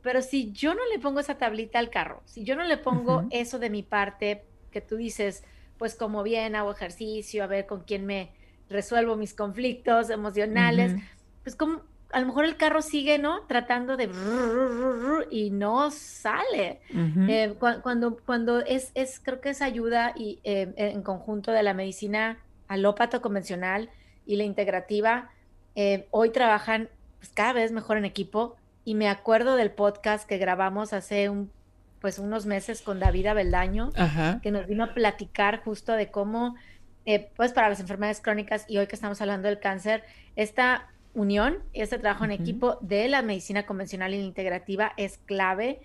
Pero 0.00 0.22
si 0.22 0.50
yo 0.52 0.74
no 0.74 0.80
le 0.90 0.98
pongo 0.98 1.20
esa 1.20 1.36
tablita 1.36 1.78
al 1.78 1.90
carro, 1.90 2.22
si 2.24 2.42
yo 2.44 2.56
no 2.56 2.64
le 2.64 2.78
pongo 2.78 3.26
eso 3.30 3.58
de 3.58 3.68
mi 3.68 3.82
parte, 3.82 4.46
que 4.70 4.80
tú 4.80 4.96
dices, 4.96 5.44
pues 5.76 5.94
como 5.94 6.22
bien 6.22 6.56
hago 6.56 6.70
ejercicio, 6.70 7.44
a 7.44 7.48
ver 7.48 7.66
con 7.66 7.82
quién 7.82 8.06
me 8.06 8.32
resuelvo 8.70 9.14
mis 9.14 9.34
conflictos 9.34 10.08
emocionales, 10.08 10.94
pues 11.42 11.54
como 11.54 11.82
a 12.10 12.20
lo 12.20 12.26
mejor 12.26 12.44
el 12.44 12.56
carro 12.56 12.80
sigue, 12.82 13.18
¿no? 13.18 13.42
Tratando 13.42 13.96
de 13.96 14.08
y 15.30 15.50
no 15.50 15.90
sale. 15.90 16.80
Cuando, 17.58 18.16
cuando 18.24 18.60
es, 18.60 18.92
es, 18.94 19.20
creo 19.20 19.40
que 19.40 19.50
es 19.50 19.62
ayuda 19.62 20.12
y 20.16 20.40
en 20.44 21.02
conjunto 21.02 21.52
de 21.52 21.62
la 21.62 21.74
medicina 21.74 22.38
alópata 22.66 23.20
convencional 23.20 23.90
y 24.24 24.36
la 24.36 24.44
integrativa, 24.44 25.30
hoy 26.10 26.30
trabajan 26.30 26.88
cada 27.34 27.52
vez 27.52 27.72
mejor 27.72 27.98
en 27.98 28.04
equipo. 28.04 28.56
Y 28.84 28.94
me 28.94 29.08
acuerdo 29.08 29.56
del 29.56 29.70
podcast 29.70 30.26
que 30.26 30.38
grabamos 30.38 30.94
hace 30.94 31.28
un, 31.28 31.50
pues, 32.00 32.18
unos 32.18 32.46
meses 32.46 32.80
con 32.80 33.00
David 33.00 33.26
Abeldaño, 33.26 33.90
que 34.42 34.50
nos 34.50 34.66
vino 34.66 34.84
a 34.84 34.94
platicar 34.94 35.62
justo 35.62 35.92
de 35.92 36.10
cómo, 36.10 36.54
pues 37.36 37.52
para 37.52 37.68
las 37.68 37.80
enfermedades 37.80 38.22
crónicas 38.22 38.64
y 38.66 38.78
hoy 38.78 38.86
que 38.86 38.94
estamos 38.94 39.20
hablando 39.20 39.48
del 39.48 39.60
cáncer, 39.60 40.04
esta 40.36 40.88
unión 41.18 41.58
este 41.72 41.98
trabajo 41.98 42.24
en 42.24 42.32
Ujú. 42.32 42.42
equipo 42.42 42.78
de 42.80 43.08
la 43.08 43.22
medicina 43.22 43.64
convencional 43.66 44.14
y 44.14 44.18
la 44.18 44.24
integrativa 44.24 44.92
es 44.96 45.18
clave 45.26 45.80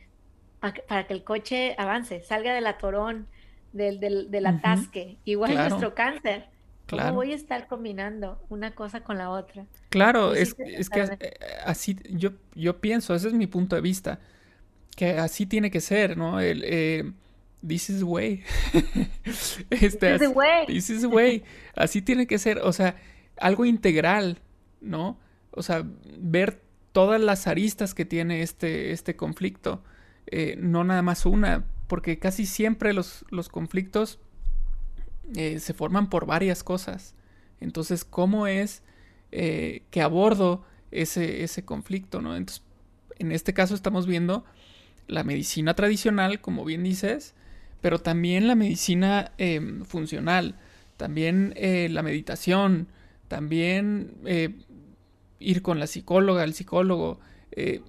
pa- 0.59 0.73
para 0.87 1.05
que 1.07 1.13
el 1.13 1.23
coche 1.23 1.75
avance, 1.77 2.21
salga 2.23 2.53
del 2.53 2.67
atorón, 2.67 3.27
del, 3.73 3.99
del, 3.99 4.29
del 4.31 4.45
Ujú. 4.45 4.55
atasque. 4.57 5.17
Igual 5.25 5.51
Claro. 5.51 5.69
nuestro 5.69 5.93
cáncer. 5.95 6.45
¿Cómo 6.89 7.01
Claro. 7.01 7.15
voy 7.15 7.31
a 7.31 7.35
estar 7.35 7.67
combinando 7.67 8.39
una 8.49 8.75
cosa 8.75 9.01
con 9.01 9.17
la 9.17 9.29
otra? 9.29 9.65
Claro, 9.89 10.33
es, 10.35 10.53
es 10.59 10.89
que 10.89 11.01
eh, 11.01 11.33
así 11.65 11.97
yo, 12.09 12.31
yo 12.55 12.79
pienso, 12.81 13.15
ese 13.15 13.29
es 13.29 13.33
mi 13.33 13.47
punto 13.47 13.75
de 13.75 13.81
vista, 13.81 14.19
que 14.95 15.11
así 15.17 15.45
tiene 15.45 15.71
que 15.71 15.79
ser, 15.79 16.17
¿no? 16.17 16.39
El, 16.41 16.61
eh, 16.65 17.11
this 17.65 17.89
is 17.89 18.03
way. 18.03 18.43
Este, 19.69 19.69
This 19.69 20.13
is 20.13 20.19
the 20.19 20.27
way. 20.27 20.65
this 20.67 20.89
is 20.89 21.01
the 21.01 21.07
way. 21.07 21.43
Así 21.75 22.01
tiene 22.01 22.27
que 22.27 22.37
ser, 22.37 22.59
o 22.59 22.73
sea, 22.73 22.95
algo 23.37 23.65
integral, 23.65 24.37
¿no? 24.81 25.17
O 25.55 25.63
sea, 25.63 25.85
ver 26.17 26.61
todas 26.91 27.19
las 27.19 27.47
aristas 27.47 27.93
que 27.93 28.05
tiene 28.05 28.41
este, 28.41 28.91
este 28.91 29.15
conflicto, 29.15 29.83
eh, 30.27 30.55
no 30.57 30.83
nada 30.83 31.01
más 31.01 31.25
una, 31.25 31.65
porque 31.87 32.19
casi 32.19 32.45
siempre 32.45 32.93
los, 32.93 33.25
los 33.29 33.49
conflictos 33.49 34.19
eh, 35.35 35.59
se 35.59 35.73
forman 35.73 36.09
por 36.09 36.25
varias 36.25 36.63
cosas. 36.63 37.15
Entonces, 37.59 38.05
¿cómo 38.05 38.47
es 38.47 38.83
eh, 39.31 39.83
que 39.89 40.01
abordo 40.01 40.63
ese, 40.91 41.43
ese 41.43 41.65
conflicto, 41.65 42.21
¿no? 42.21 42.35
Entonces, 42.35 42.63
en 43.19 43.31
este 43.31 43.53
caso 43.53 43.73
estamos 43.73 44.05
viendo 44.05 44.45
la 45.07 45.23
medicina 45.23 45.73
tradicional, 45.73 46.41
como 46.41 46.65
bien 46.65 46.83
dices, 46.83 47.33
pero 47.81 47.99
también 47.99 48.47
la 48.47 48.55
medicina 48.55 49.31
eh, 49.37 49.61
funcional, 49.85 50.55
también 50.97 51.53
la 51.57 52.03
meditación, 52.03 52.87
también 53.27 54.15
ir 55.39 55.61
con 55.61 55.79
la 55.79 55.87
psicóloga, 55.87 56.43
el 56.43 56.53
psicólogo. 56.53 57.19
eh, 57.51 57.81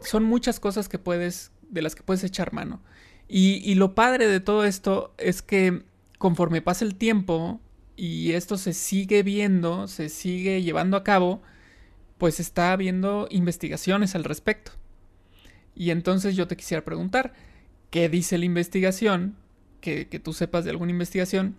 son 0.00 0.24
muchas 0.24 0.60
cosas 0.60 0.88
que 0.88 0.98
puedes, 0.98 1.52
de 1.70 1.82
las 1.82 1.94
que 1.94 2.02
puedes 2.02 2.24
echar 2.24 2.52
mano. 2.52 2.82
Y, 3.28 3.62
y 3.64 3.74
lo 3.76 3.94
padre 3.94 4.26
de 4.26 4.40
todo 4.40 4.64
esto 4.64 5.14
es 5.18 5.42
que 5.42 5.84
conforme 6.18 6.62
pasa 6.62 6.84
el 6.84 6.96
tiempo 6.96 7.60
y 7.96 8.32
esto 8.32 8.56
se 8.58 8.72
sigue 8.72 9.22
viendo, 9.22 9.88
se 9.88 10.08
sigue 10.08 10.62
llevando 10.62 10.96
a 10.96 11.04
cabo, 11.04 11.42
pues 12.18 12.40
está 12.40 12.72
habiendo 12.72 13.26
investigaciones 13.30 14.14
al 14.14 14.24
respecto. 14.24 14.72
Y 15.74 15.90
entonces 15.90 16.36
yo 16.36 16.46
te 16.46 16.56
quisiera 16.56 16.84
preguntar, 16.84 17.32
¿qué 17.90 18.08
dice 18.08 18.38
la 18.38 18.44
investigación? 18.44 19.36
Que, 19.80 20.08
que 20.08 20.20
tú 20.20 20.32
sepas 20.32 20.64
de 20.64 20.70
alguna 20.70 20.92
investigación 20.92 21.56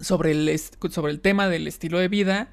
sobre 0.00 0.32
el, 0.32 0.60
sobre 0.90 1.12
el 1.12 1.20
tema 1.20 1.48
del 1.48 1.66
estilo 1.66 1.98
de 1.98 2.08
vida 2.08 2.50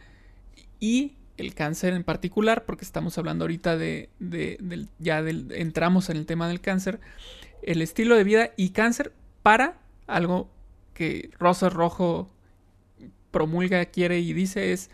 y 0.80 1.16
el 1.38 1.56
cáncer 1.56 1.94
en 1.94 2.04
particular, 2.04 2.66
porque 2.66 2.86
estamos 2.86 3.18
hablando 3.18 3.46
ahorita 3.46 3.78
de, 3.78 4.10
de- 4.20 4.58
del- 4.62 4.90
ya 5.00 5.22
del, 5.24 5.52
entramos 5.54 6.10
en 6.10 6.18
el 6.18 6.26
tema 6.26 6.48
del 6.48 6.62
cáncer, 6.62 7.00
el 7.64 7.82
estilo 7.82 8.16
de 8.16 8.24
vida 8.24 8.52
y 8.58 8.70
cáncer 8.72 9.14
para 9.42 9.80
algo 10.08 10.50
que 10.94 11.32
Rosa 11.40 11.70
Rojo 11.70 12.30
promulga, 13.32 13.86
quiere 13.86 14.20
y 14.20 14.34
dice 14.34 14.74
es 14.74 14.90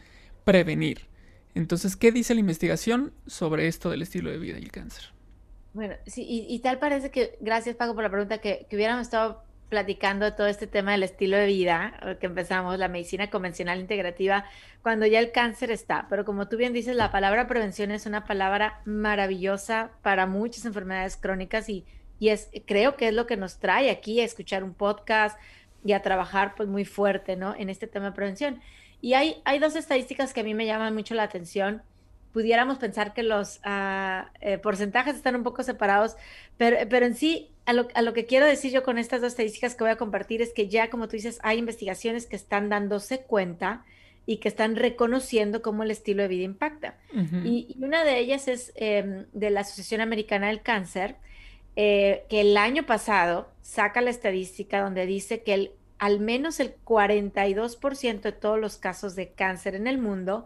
prevenir. 0.45 1.07
Entonces, 1.55 1.95
¿qué 1.95 2.11
dice 2.11 2.33
la 2.33 2.39
investigación 2.39 3.13
sobre 3.27 3.67
esto 3.67 3.89
del 3.89 4.01
estilo 4.01 4.29
de 4.29 4.37
vida 4.37 4.59
y 4.59 4.63
el 4.63 4.71
cáncer? 4.71 5.05
Bueno, 5.73 5.95
sí, 6.07 6.23
y, 6.27 6.53
y 6.53 6.59
tal 6.59 6.79
parece 6.79 7.11
que, 7.11 7.37
gracias 7.41 7.75
Paco 7.75 7.93
por 7.93 8.03
la 8.03 8.09
pregunta, 8.09 8.39
que, 8.39 8.65
que 8.69 8.75
hubiéramos 8.75 9.03
estado 9.03 9.43
platicando 9.69 10.33
todo 10.33 10.47
este 10.47 10.67
tema 10.67 10.91
del 10.91 11.03
estilo 11.03 11.37
de 11.37 11.45
vida, 11.45 11.93
eh, 12.01 12.17
que 12.19 12.25
empezamos, 12.25 12.77
la 12.77 12.87
medicina 12.87 13.29
convencional 13.29 13.79
integrativa, 13.79 14.45
cuando 14.81 15.05
ya 15.05 15.19
el 15.19 15.31
cáncer 15.31 15.71
está. 15.71 16.07
Pero 16.09 16.25
como 16.25 16.47
tú 16.47 16.57
bien 16.57 16.73
dices, 16.73 16.95
la 16.95 17.11
palabra 17.11 17.47
prevención 17.47 17.91
es 17.91 18.05
una 18.05 18.25
palabra 18.25 18.81
maravillosa 18.85 19.91
para 20.01 20.25
muchas 20.25 20.65
enfermedades 20.65 21.17
crónicas 21.17 21.69
y, 21.69 21.85
y 22.19 22.29
es, 22.29 22.49
creo 22.65 22.95
que 22.95 23.07
es 23.07 23.13
lo 23.13 23.27
que 23.27 23.37
nos 23.37 23.59
trae 23.59 23.89
aquí 23.89 24.19
a 24.19 24.25
escuchar 24.25 24.63
un 24.63 24.73
podcast 24.73 25.39
y 25.85 25.93
a 25.93 26.01
trabajar 26.01 26.55
pues 26.55 26.67
muy 26.67 26.83
fuerte, 26.83 27.35
¿no? 27.35 27.55
En 27.55 27.69
este 27.69 27.87
tema 27.87 28.07
de 28.07 28.11
prevención. 28.13 28.61
Y 29.01 29.13
hay, 29.13 29.41
hay 29.45 29.59
dos 29.59 29.75
estadísticas 29.75 30.33
que 30.33 30.41
a 30.41 30.43
mí 30.43 30.53
me 30.53 30.65
llaman 30.65 30.93
mucho 30.93 31.15
la 31.15 31.23
atención 31.23 31.83
pudiéramos 32.33 32.77
pensar 32.77 33.13
que 33.13 33.23
los 33.23 33.59
eh, 33.65 34.57
porcentajes 34.61 35.15
están 35.15 35.35
un 35.35 35.43
poco 35.43 35.63
separados, 35.63 36.15
pero, 36.57 36.77
pero 36.89 37.05
en 37.05 37.15
sí, 37.15 37.49
a 37.65 37.73
lo, 37.73 37.87
a 37.93 38.01
lo 38.01 38.13
que 38.13 38.25
quiero 38.25 38.45
decir 38.45 38.71
yo 38.71 38.83
con 38.83 38.97
estas 38.97 39.21
dos 39.21 39.33
estadísticas 39.33 39.75
que 39.75 39.83
voy 39.83 39.91
a 39.91 39.97
compartir 39.97 40.41
es 40.41 40.53
que 40.53 40.67
ya, 40.67 40.89
como 40.89 41.07
tú 41.07 41.13
dices, 41.13 41.39
hay 41.43 41.57
investigaciones 41.57 42.25
que 42.25 42.35
están 42.35 42.69
dándose 42.69 43.21
cuenta 43.21 43.85
y 44.25 44.37
que 44.37 44.47
están 44.47 44.75
reconociendo 44.75 45.61
cómo 45.61 45.83
el 45.83 45.91
estilo 45.91 46.21
de 46.21 46.27
vida 46.27 46.43
impacta. 46.43 46.97
Y, 47.43 47.75
y 47.75 47.83
una 47.83 48.03
de 48.03 48.19
ellas 48.19 48.47
es 48.47 48.71
eh, 48.75 49.25
de 49.33 49.49
la 49.49 49.61
Asociación 49.61 50.01
Americana 50.01 50.47
del 50.47 50.61
Cáncer, 50.61 51.15
eh, 51.75 52.25
que 52.29 52.41
el 52.41 52.57
año 52.57 52.85
pasado 52.85 53.49
saca 53.61 54.01
la 54.01 54.09
estadística 54.09 54.81
donde 54.81 55.05
dice 55.05 55.41
que 55.41 55.53
el, 55.53 55.71
al 55.99 56.21
menos 56.21 56.59
el 56.61 56.73
42% 56.85 58.21
de 58.21 58.31
todos 58.31 58.57
los 58.57 58.77
casos 58.77 59.15
de 59.15 59.29
cáncer 59.29 59.75
en 59.75 59.85
el 59.85 59.97
mundo 59.97 60.45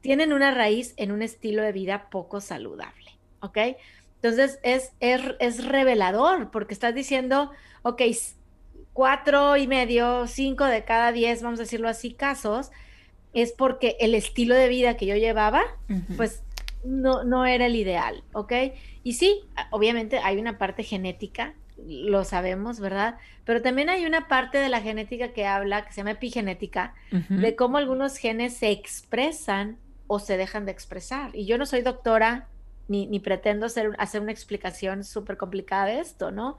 tienen 0.00 0.32
una 0.32 0.52
raíz 0.52 0.94
en 0.96 1.12
un 1.12 1.22
estilo 1.22 1.62
de 1.62 1.72
vida 1.72 2.08
poco 2.10 2.40
saludable, 2.40 3.12
¿ok? 3.40 3.58
Entonces 4.16 4.58
es, 4.62 4.92
es, 5.00 5.20
es 5.38 5.64
revelador 5.64 6.50
porque 6.50 6.72
estás 6.72 6.94
diciendo, 6.94 7.50
ok, 7.82 8.02
cuatro 8.94 9.58
y 9.58 9.66
medio, 9.66 10.26
cinco 10.26 10.64
de 10.64 10.84
cada 10.84 11.12
diez, 11.12 11.42
vamos 11.42 11.60
a 11.60 11.64
decirlo 11.64 11.88
así, 11.88 12.14
casos, 12.14 12.70
es 13.34 13.52
porque 13.52 13.96
el 14.00 14.14
estilo 14.14 14.54
de 14.54 14.68
vida 14.68 14.96
que 14.96 15.04
yo 15.04 15.14
llevaba, 15.14 15.62
pues 16.16 16.42
no, 16.84 17.22
no 17.22 17.44
era 17.44 17.66
el 17.66 17.76
ideal, 17.76 18.24
¿ok? 18.32 18.52
Y 19.04 19.12
sí, 19.12 19.42
obviamente 19.70 20.18
hay 20.20 20.38
una 20.38 20.56
parte 20.56 20.82
genética 20.82 21.54
lo 21.84 22.24
sabemos, 22.24 22.80
¿verdad? 22.80 23.16
Pero 23.44 23.62
también 23.62 23.88
hay 23.88 24.06
una 24.06 24.28
parte 24.28 24.58
de 24.58 24.68
la 24.68 24.80
genética 24.80 25.32
que 25.32 25.46
habla, 25.46 25.84
que 25.84 25.92
se 25.92 25.98
llama 25.98 26.12
epigenética, 26.12 26.94
de 27.28 27.54
cómo 27.56 27.76
algunos 27.76 28.16
genes 28.16 28.56
se 28.56 28.70
expresan 28.70 29.78
o 30.06 30.18
se 30.18 30.36
dejan 30.36 30.64
de 30.64 30.72
expresar. 30.72 31.30
Y 31.34 31.46
yo 31.46 31.58
no 31.58 31.66
soy 31.66 31.82
doctora 31.82 32.48
ni, 32.88 33.06
ni 33.06 33.20
pretendo 33.20 33.66
hacer, 33.66 33.92
hacer 33.98 34.20
una 34.20 34.32
explicación 34.32 35.04
súper 35.04 35.36
complicada 35.36 35.86
de 35.86 36.00
esto, 36.00 36.30
¿no? 36.30 36.56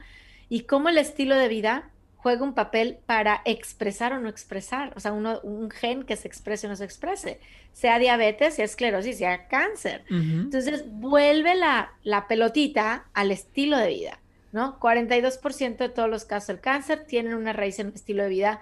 Y 0.50 0.62
cómo 0.62 0.90
el 0.90 0.98
estilo 0.98 1.36
de 1.36 1.48
vida 1.48 1.90
juega 2.18 2.44
un 2.44 2.54
papel 2.54 2.98
para 3.06 3.42
expresar 3.46 4.12
o 4.12 4.20
no 4.20 4.28
expresar, 4.28 4.92
o 4.96 5.00
sea, 5.00 5.14
uno, 5.14 5.40
un 5.44 5.70
gen 5.70 6.04
que 6.04 6.16
se 6.16 6.28
exprese 6.28 6.68
o 6.68 6.70
no 6.70 6.76
se 6.76 6.84
exprese, 6.84 7.40
sea 7.72 8.00
diabetes, 8.00 8.56
sea 8.56 8.66
esclerosis, 8.66 9.20
sea 9.20 9.48
cáncer. 9.48 10.04
Entonces, 10.10 10.84
vuelve 10.88 11.56
la, 11.56 11.94
la 12.04 12.28
pelotita 12.28 13.06
al 13.14 13.32
estilo 13.32 13.78
de 13.78 13.88
vida, 13.88 14.20
¿no? 14.58 14.80
42% 14.80 15.78
de 15.78 15.90
todos 15.90 16.10
los 16.10 16.26
casos 16.26 16.48
del 16.48 16.60
cáncer 16.62 17.06
tienen 17.06 17.36
una 17.36 17.54
raíz 17.54 17.78
en 17.78 17.88
un 17.90 17.94
estilo 17.94 18.24
de 18.24 18.30
vida 18.30 18.60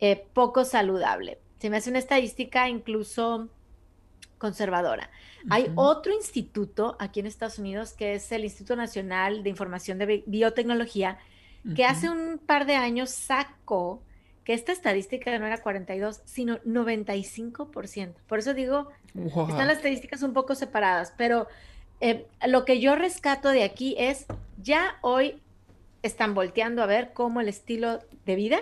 eh, 0.00 0.26
poco 0.32 0.64
saludable. 0.64 1.38
Se 1.58 1.68
me 1.68 1.76
hace 1.76 1.90
una 1.90 1.98
estadística 1.98 2.66
incluso 2.70 3.50
conservadora. 4.38 5.10
Hay 5.50 5.64
Ujú. 5.64 5.72
otro 5.76 6.12
instituto 6.14 6.96
aquí 6.98 7.20
en 7.20 7.26
Estados 7.26 7.58
Unidos 7.58 7.92
que 7.92 8.14
es 8.14 8.32
el 8.32 8.44
Instituto 8.44 8.74
Nacional 8.74 9.42
de 9.42 9.50
Información 9.50 9.98
de 9.98 10.06
Bi- 10.06 10.24
Biotecnología, 10.26 11.18
que 11.76 11.82
Ujú. 11.82 11.90
hace 11.92 12.08
un 12.10 12.38
par 12.38 12.64
de 12.64 12.76
años 12.76 13.10
sacó 13.10 14.02
que 14.44 14.54
esta 14.54 14.72
estadística 14.72 15.38
no 15.38 15.46
era 15.46 15.62
42, 15.62 16.22
sino 16.24 16.58
95%. 16.64 18.14
Por 18.26 18.38
eso 18.38 18.54
digo, 18.54 18.88
Wow. 19.12 19.50
están 19.50 19.68
las 19.68 19.76
estadísticas 19.76 20.22
un 20.22 20.32
poco 20.32 20.54
separadas, 20.54 21.12
pero 21.18 21.46
eh, 22.00 22.26
lo 22.46 22.64
que 22.64 22.80
yo 22.80 22.96
rescato 22.96 23.48
de 23.50 23.64
aquí 23.64 23.94
es, 23.98 24.26
ya 24.62 24.96
hoy 25.00 25.40
están 26.02 26.34
volteando 26.34 26.82
a 26.82 26.86
ver 26.86 27.12
cómo 27.14 27.40
el 27.40 27.48
estilo 27.48 28.00
de 28.26 28.34
vida 28.36 28.60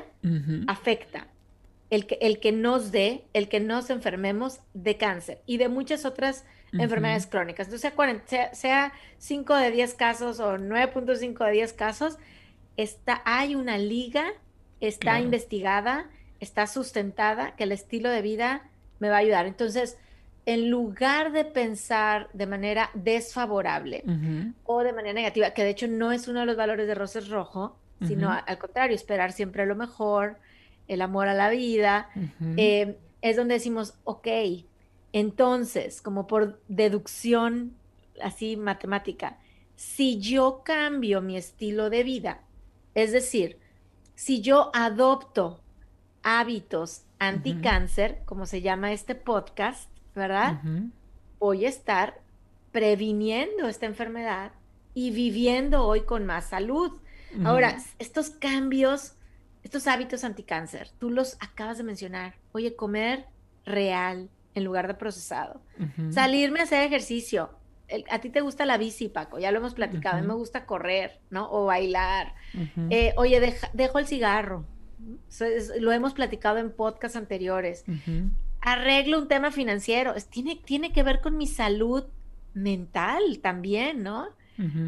afecta 0.68 1.26
el 1.90 2.06
que, 2.06 2.16
el 2.22 2.38
que 2.40 2.52
nos 2.52 2.90
dé, 2.92 3.24
el 3.34 3.48
que 3.48 3.60
nos 3.60 3.90
enfermemos 3.90 4.60
de 4.74 4.96
cáncer 4.96 5.40
y 5.44 5.58
de 5.58 5.68
muchas 5.68 6.04
otras 6.04 6.44
enfermedades 6.72 7.26
crónicas. 7.26 7.66
Entonces, 7.66 7.82
sea, 7.82 7.94
40 7.94 8.26
sea, 8.26 8.54
sea 8.54 8.92
5 9.18 9.56
de 9.56 9.70
10 9.72 9.94
casos 9.94 10.40
o 10.40 10.56
9.5 10.56 11.44
de 11.44 11.52
10 11.52 11.72
casos, 11.74 12.16
está, 12.78 13.20
hay 13.26 13.54
una 13.54 13.76
liga, 13.76 14.24
está 14.80 15.00
Claro. 15.12 15.24
investigada, 15.24 16.06
está 16.40 16.66
sustentada, 16.66 17.54
que 17.56 17.64
el 17.64 17.72
estilo 17.72 18.08
de 18.08 18.22
vida 18.22 18.62
me 19.00 19.10
va 19.10 19.16
a 19.16 19.18
ayudar. 19.20 19.44
Entonces, 19.46 19.98
en 20.44 20.70
lugar 20.70 21.32
de 21.32 21.44
pensar 21.44 22.28
de 22.32 22.46
manera 22.46 22.90
desfavorable 22.94 24.02
o 24.64 24.80
de 24.82 24.92
manera 24.92 25.14
negativa, 25.14 25.50
que 25.54 25.62
de 25.64 25.70
hecho 25.70 25.86
no 25.88 26.10
es 26.12 26.26
uno 26.28 26.40
de 26.40 26.46
los 26.46 26.56
valores 26.56 26.86
de 26.86 26.94
Roses 26.94 27.28
Rojo, 27.28 27.76
sino 28.08 28.30
a- 28.30 28.38
al 28.38 28.58
contrario, 28.58 28.96
esperar 28.96 29.30
siempre 29.32 29.64
lo 29.66 29.76
mejor, 29.76 30.36
el 30.88 31.00
amor 31.02 31.28
a 31.28 31.34
la 31.34 31.48
vida, 31.50 32.08
eh, 32.58 32.98
es 33.20 33.36
donde 33.36 33.54
decimos, 33.54 33.94
ok, 34.02 34.26
entonces, 35.12 36.00
como 36.02 36.26
por 36.26 36.60
deducción 36.68 37.74
así 38.22 38.56
matemática, 38.56 39.38
si 39.76 40.18
yo 40.18 40.62
cambio 40.64 41.20
mi 41.20 41.36
estilo 41.36 41.90
de 41.90 42.02
vida, 42.02 42.40
es 42.94 43.12
decir, 43.12 43.58
si 44.16 44.40
yo 44.40 44.70
adopto 44.74 45.60
hábitos 46.22 47.02
anticáncer, 47.18 48.22
como 48.24 48.46
se 48.46 48.62
llama 48.62 48.92
este 48.92 49.14
podcast, 49.14 49.88
¿verdad? 50.14 50.60
Ujú. 50.64 50.90
voy 51.38 51.66
a 51.66 51.68
estar 51.68 52.20
previniendo 52.70 53.68
esta 53.68 53.86
enfermedad 53.86 54.52
y 54.94 55.10
viviendo 55.10 55.84
hoy 55.86 56.02
con 56.02 56.24
más 56.26 56.46
salud. 56.46 56.92
Ahora, 57.44 57.78
estos 57.98 58.30
cambios, 58.30 59.14
estos 59.62 59.86
hábitos 59.86 60.22
anticáncer, 60.24 60.90
tú 60.98 61.10
los 61.10 61.36
acabas 61.40 61.78
de 61.78 61.84
mencionar. 61.84 62.34
Oye, 62.52 62.76
comer 62.76 63.26
real 63.64 64.28
en 64.54 64.64
lugar 64.64 64.86
de 64.88 64.94
procesado. 64.94 65.62
Salirme 66.12 66.60
a 66.60 66.64
hacer 66.64 66.84
ejercicio. 66.84 67.50
El- 67.88 68.04
a 68.10 68.20
ti 68.20 68.30
te 68.30 68.40
gusta 68.40 68.64
la 68.66 68.76
bici, 68.78 69.08
Paco, 69.08 69.38
ya 69.38 69.50
lo 69.50 69.58
hemos 69.58 69.74
platicado. 69.74 70.16
A 70.16 70.20
mí 70.20 70.26
me 70.28 70.34
gusta 70.34 70.64
correr, 70.66 71.20
¿no? 71.30 71.50
O 71.50 71.66
bailar. 71.66 72.34
Eh, 72.90 73.12
oye, 73.16 73.40
deja- 73.40 73.70
dejo 73.72 73.98
el 73.98 74.06
cigarro. 74.06 74.64
Es- 75.40 75.72
lo 75.80 75.90
hemos 75.92 76.14
platicado 76.14 76.58
en 76.58 76.70
podcasts 76.70 77.16
anteriores. 77.16 77.84
Arreglo 78.62 79.18
un 79.18 79.28
tema 79.28 79.50
financiero. 79.50 80.14
Tiene, 80.30 80.56
tiene 80.56 80.92
que 80.92 81.02
ver 81.02 81.20
con 81.20 81.36
mi 81.36 81.46
salud 81.46 82.04
mental 82.54 83.40
también, 83.42 84.02
¿no? 84.02 84.28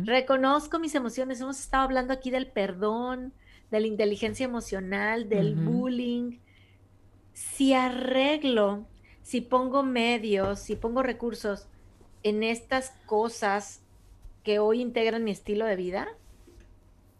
Reconozco 0.05 0.79
mis 0.79 0.95
emociones. 0.95 1.41
Hemos 1.41 1.59
estado 1.59 1.83
hablando 1.83 2.13
aquí 2.13 2.31
del 2.31 2.47
perdón, 2.47 3.33
de 3.73 3.81
la 3.81 3.87
inteligencia 3.89 4.45
emocional, 4.45 5.29
del 5.29 5.57
bullying. 5.57 6.39
Si 7.33 7.73
arreglo, 7.73 8.87
si 9.23 9.41
pongo 9.41 9.83
medios, 9.83 10.61
si 10.61 10.77
pongo 10.77 11.03
recursos 11.03 11.67
en 12.23 12.45
estas 12.45 12.91
cosas 13.07 13.83
que 14.45 14.61
hoy 14.61 14.81
integran 14.81 15.25
mi 15.25 15.33
estilo 15.33 15.67
de 15.67 15.75
vida, 15.75 16.07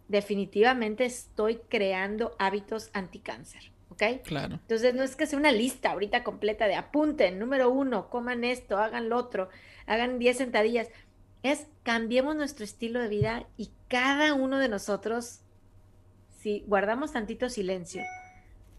definitivamente 0.07 1.03
estoy 1.03 1.59
creando 1.67 2.35
hábitos 2.39 2.89
anticáncer, 2.93 3.71
¿ok? 3.95 4.21
Claro. 4.23 4.55
Entonces, 4.55 4.93
no 4.93 5.03
es 5.03 5.15
que 5.15 5.25
sea 5.25 5.39
una 5.39 5.51
lista 5.51 5.91
ahorita 5.91 6.23
completa 6.23 6.67
de 6.67 6.75
apunten, 6.75 7.39
número 7.39 7.69
uno, 7.69 8.09
coman 8.09 8.43
esto, 8.43 8.77
hagan 8.77 9.09
lo 9.09 9.17
otro, 9.17 9.49
hagan 9.87 10.19
10 10.19 10.37
sentadillas. 10.37 10.87
Es 11.43 11.67
cambiemos 11.83 12.35
nuestro 12.35 12.63
estilo 12.63 12.99
de 12.99 13.07
vida 13.09 13.47
y 13.57 13.71
cada 13.87 14.33
uno 14.33 14.57
de 14.57 14.69
nosotros, 14.69 15.41
si 16.39 16.63
guardamos 16.67 17.11
tantito 17.13 17.49
silencio, 17.49 18.03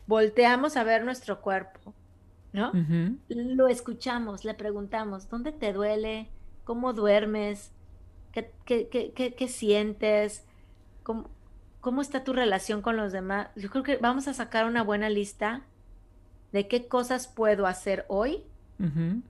volteamos 0.06 0.76
a 0.76 0.84
ver 0.84 1.04
nuestro 1.04 1.40
cuerpo, 1.40 1.94
¿no? 2.52 2.72
Lo 3.28 3.68
escuchamos, 3.68 4.44
le 4.44 4.54
preguntamos, 4.54 5.28
¿dónde 5.28 5.52
te 5.52 5.72
duele? 5.72 6.28
¿Cómo 6.64 6.92
duermes? 6.92 7.72
¿Qué, 8.32 8.50
qué- 8.64 8.88
qué- 8.88 9.12
qué- 9.12 9.34
qué 9.34 9.48
sientes? 9.48 10.44
¿Cómo, 11.02 11.30
cómo 11.86 12.02
está 12.02 12.24
tu 12.24 12.32
relación 12.32 12.82
con 12.82 12.96
los 12.96 13.12
demás? 13.12 13.50
Yo 13.54 13.70
creo 13.70 13.84
que 13.84 13.96
vamos 13.98 14.26
a 14.26 14.34
sacar 14.34 14.66
una 14.66 14.82
buena 14.82 15.08
lista 15.08 15.62
de 16.50 16.66
qué 16.66 16.88
cosas 16.88 17.28
puedo 17.28 17.64
hacer 17.64 18.04
hoy 18.08 18.42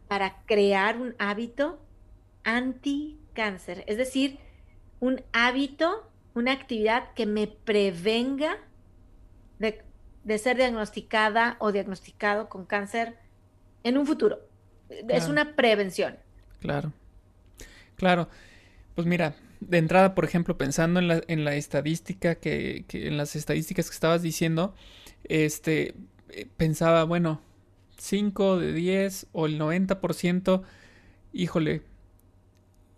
para 0.09 0.39
crear 0.47 0.97
un 0.97 1.15
hábito 1.19 1.79
anti-cáncer. 2.45 3.85
Es 3.87 3.99
decir, 3.99 4.39
un 5.01 5.21
hábito, 5.35 6.11
una 6.33 6.53
actividad 6.53 7.13
que 7.13 7.27
me 7.27 7.47
prevenga 7.47 8.57
de, 9.59 9.85
de 10.25 10.39
ser 10.39 10.57
diagnosticada 10.57 11.57
o 11.59 11.73
diagnosticado 11.73 12.49
con 12.49 12.65
cáncer 12.65 13.19
en 13.85 13.99
un 13.99 14.07
futuro. 14.07 14.39
Es 14.89 15.29
una 15.29 15.57
prevención. 15.57 16.17
Claro. 16.61 16.91
Claro. 17.97 18.31
Pues 18.95 19.07
mira, 19.07 19.35
de 19.61 19.79
entrada, 19.79 20.15
por 20.15 20.25
ejemplo, 20.25 20.59
pensando 20.59 21.01
en 21.01 21.09
la, 21.09 21.23
en 21.29 21.45
la 21.45 21.55
estadística 21.57 22.37
que, 22.37 22.85
que- 22.89 23.09
en 23.09 23.17
las 23.17 23.37
estadísticas 23.37 23.89
que 23.91 23.95
estabas 23.95 24.23
diciendo, 24.23 24.75
este, 25.25 25.95
eh, 26.31 26.47
pensaba, 26.57 27.05
bueno, 27.05 27.41
5 27.99 28.59
de 28.59 28.73
10 28.73 29.27
o 29.33 29.47
el 29.47 29.59
90%, 29.59 30.63
híjole, 31.33 31.83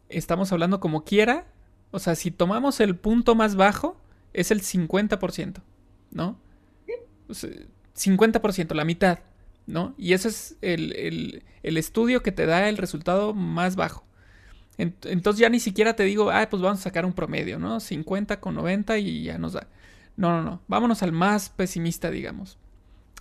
estamos 0.09 0.53
hablando 0.53 0.81
como 0.81 1.05
quiera, 1.05 1.47
o 1.90 1.99
sea, 1.99 2.14
si 2.14 2.31
tomamos 2.31 2.81
el 2.81 2.97
punto 2.97 3.35
más 3.35 3.57
bajo, 3.57 4.01
es 4.33 4.51
el 4.51 4.62
50%, 4.62 5.62
¿no? 6.11 6.38
O 7.29 7.35
sea, 7.35 7.51
50%, 7.94 8.75
la 8.75 8.85
mitad, 8.85 9.21
¿no? 9.66 9.94
Y 9.99 10.12
ese 10.14 10.29
es 10.29 10.57
el, 10.62 10.94
el- 10.97 11.44
el 11.62 11.77
estudio 11.77 12.23
que 12.23 12.33
te 12.33 12.47
da 12.47 12.68
el 12.68 12.77
resultado 12.79 13.35
más 13.35 13.77
bajo. 13.77 14.05
Ent- 14.79 15.07
Entonces 15.11 15.41
ya 15.41 15.49
ni 15.51 15.61
siquiera 15.61 15.95
te 15.97 16.05
digo, 16.05 16.31
ah, 16.31 16.49
pues 16.51 16.62
vamos 16.62 16.81
a 16.81 16.83
sacar 16.85 17.05
un 17.05 17.12
promedio, 17.12 17.59
¿no? 17.59 17.81
50 17.81 18.41
con 18.41 18.55
90 18.55 18.99
y 18.99 19.25
ya 19.25 19.38
nos 19.38 19.55
da. 19.55 19.69
No, 20.17 20.31
no, 20.31 20.43
no. 20.43 20.62
Vámonos 20.69 21.03
al 21.03 21.12
más 21.12 21.49
pesimista, 21.51 22.11
digamos. 22.11 22.59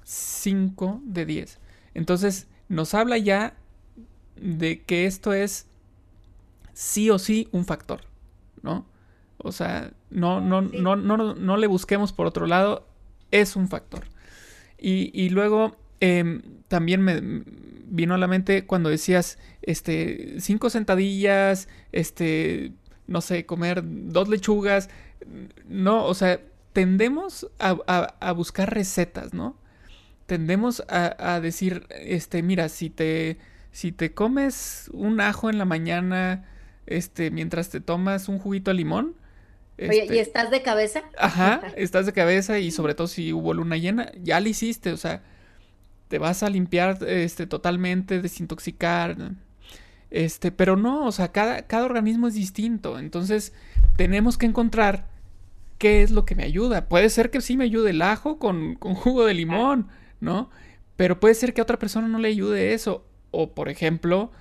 5 0.04 1.02
de 1.06 1.26
10. 1.26 1.60
Entonces 1.94 2.48
nos 2.70 2.94
habla 2.94 3.18
ya 3.18 3.56
de 4.38 4.84
que 4.84 5.06
esto 5.06 5.34
es 5.34 5.68
sí 6.74 7.10
o 7.10 7.20
sí 7.20 7.48
un 7.52 7.66
factor, 7.66 8.02
¿no? 8.62 8.86
O 9.38 9.52
sea, 9.52 9.92
no, 10.10 10.42
no, 10.42 10.62
no, 10.62 10.96
no, 10.96 11.18
no, 11.18 11.36
no 11.36 11.58
le 11.58 11.68
busquemos 11.68 12.14
por 12.14 12.28
otro 12.28 12.48
lado, 12.48 12.88
es 13.32 13.56
un 13.56 13.68
factor. 13.68 14.04
Y, 14.80 15.12
y 15.20 15.30
luego 15.30 15.78
em, 16.00 16.42
también 16.68 17.02
me 17.02 17.22
vino 17.90 18.16
a 18.16 18.18
la 18.18 18.28
mente 18.28 18.66
cuando 18.66 18.90
decías, 18.90 19.38
este, 19.62 20.36
cinco 20.40 20.70
sentadillas, 20.70 21.68
este, 21.92 22.74
no 23.08 23.22
sé, 23.22 23.46
comer 23.46 23.82
dos 23.86 24.30
lechugas. 24.30 24.90
No, 25.68 26.06
o 26.06 26.14
sea, 26.14 26.40
tendemos 26.74 27.50
a, 27.60 27.78
a- 27.88 28.16
a 28.20 28.32
buscar 28.34 28.74
recetas, 28.74 29.34
¿no? 29.34 29.58
Tendemos 30.28 30.84
a, 30.90 31.36
a 31.36 31.42
decir, 31.42 31.88
este, 31.92 32.44
mira, 32.44 32.70
si 32.70 32.90
te, 32.90 33.38
si 33.72 33.92
te 33.94 34.14
comes 34.14 34.90
un 34.94 35.22
ajo 35.22 35.50
en 35.50 35.58
la 35.58 35.66
mañana, 35.66 36.46
este, 36.88 37.32
mientras 37.32 37.70
te 37.70 37.82
tomas 37.82 38.30
un 38.30 38.40
juguito 38.40 38.72
de 38.72 38.76
limón, 38.76 39.16
Oye, 39.88 40.06
¿y 40.10 40.18
Este, 40.18 40.20
estás 40.20 40.50
de 40.52 40.62
cabeza? 40.62 41.04
Ajá, 41.18 41.62
estás 41.78 42.06
de 42.06 42.14
cabeza 42.14 42.60
y 42.60 42.72
sobre 42.72 42.96
todo 42.96 43.08
si 43.08 43.34
hubo 43.34 43.54
luna 43.54 43.78
llena, 43.78 44.12
ya 44.24 44.40
lo 44.40 44.50
hiciste, 44.50 44.92
o 44.92 44.98
sea, 44.98 45.24
te 46.08 46.20
vas 46.20 46.44
a 46.44 46.50
limpiar 46.50 46.98
este 47.08 47.48
totalmente, 47.48 48.22
desintoxicar, 48.22 49.34
este, 50.10 50.52
pero 50.52 50.78
no, 50.78 51.06
o 51.06 51.12
sea, 51.12 51.32
cada, 51.32 51.64
cada 51.64 51.86
organismo 51.86 52.28
es 52.28 52.34
distinto, 52.34 52.98
entonces 52.98 53.54
tenemos 53.98 54.38
que 54.38 54.46
encontrar 54.46 55.08
qué 55.78 56.02
es 56.02 56.12
lo 56.12 56.26
que 56.26 56.36
me 56.36 56.44
ayuda. 56.44 56.88
Puede 56.88 57.10
ser 57.10 57.30
que 57.30 57.42
sí 57.42 57.58
me 57.58 57.66
ayude 57.66 57.92
el 57.92 58.02
ajo 58.02 58.40
con, 58.40 58.76
con 58.76 58.96
jugo 58.96 59.26
de 59.26 59.34
limón, 59.34 59.88
¿no? 60.20 60.50
Pero 60.96 61.20
puede 61.20 61.36
ser 61.36 61.54
que 61.54 61.62
a 61.62 61.64
otra 61.64 61.78
persona 61.78 62.08
no 62.08 62.20
le 62.20 62.30
ayude 62.30 62.74
eso. 62.74 63.06
O, 63.32 63.54
por 63.54 63.70
ejemplo, 63.70 64.32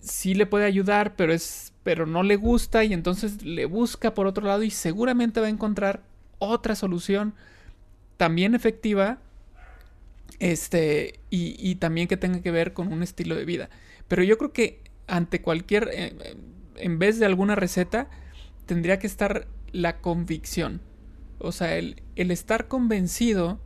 sí 0.00 0.34
le 0.34 0.46
puede 0.46 0.66
ayudar, 0.66 1.16
pero 1.16 1.32
es, 1.32 1.72
pero 1.82 2.06
no 2.06 2.22
le 2.22 2.36
gusta 2.36 2.84
y 2.84 2.92
entonces 2.92 3.42
le 3.42 3.64
busca 3.64 4.14
por 4.14 4.26
otro 4.26 4.46
lado 4.46 4.62
y 4.62 4.70
seguramente 4.70 5.40
va 5.40 5.46
a 5.46 5.50
encontrar 5.50 6.02
otra 6.38 6.74
solución 6.74 7.34
también 8.16 8.54
efectiva, 8.54 9.18
este, 10.38 11.20
y, 11.30 11.56
y 11.58 11.76
también 11.76 12.08
que 12.08 12.16
tenga 12.16 12.42
que 12.42 12.50
ver 12.50 12.72
con 12.72 12.92
un 12.92 13.02
estilo 13.02 13.34
de 13.36 13.44
vida. 13.44 13.70
Pero 14.08 14.22
yo 14.22 14.38
creo 14.38 14.52
que 14.52 14.80
ante 15.06 15.40
cualquier, 15.42 15.88
eh, 15.92 16.14
eh, 16.20 16.36
en 16.76 16.98
vez 16.98 17.18
de 17.18 17.26
alguna 17.26 17.54
receta, 17.54 18.08
tendría 18.66 18.98
que 18.98 19.06
estar 19.06 19.46
la 19.72 20.00
convicción. 20.00 20.80
O 21.38 21.52
sea, 21.52 21.76
el, 21.76 22.02
el 22.16 22.30
estar 22.30 22.68
convencido 22.68 23.60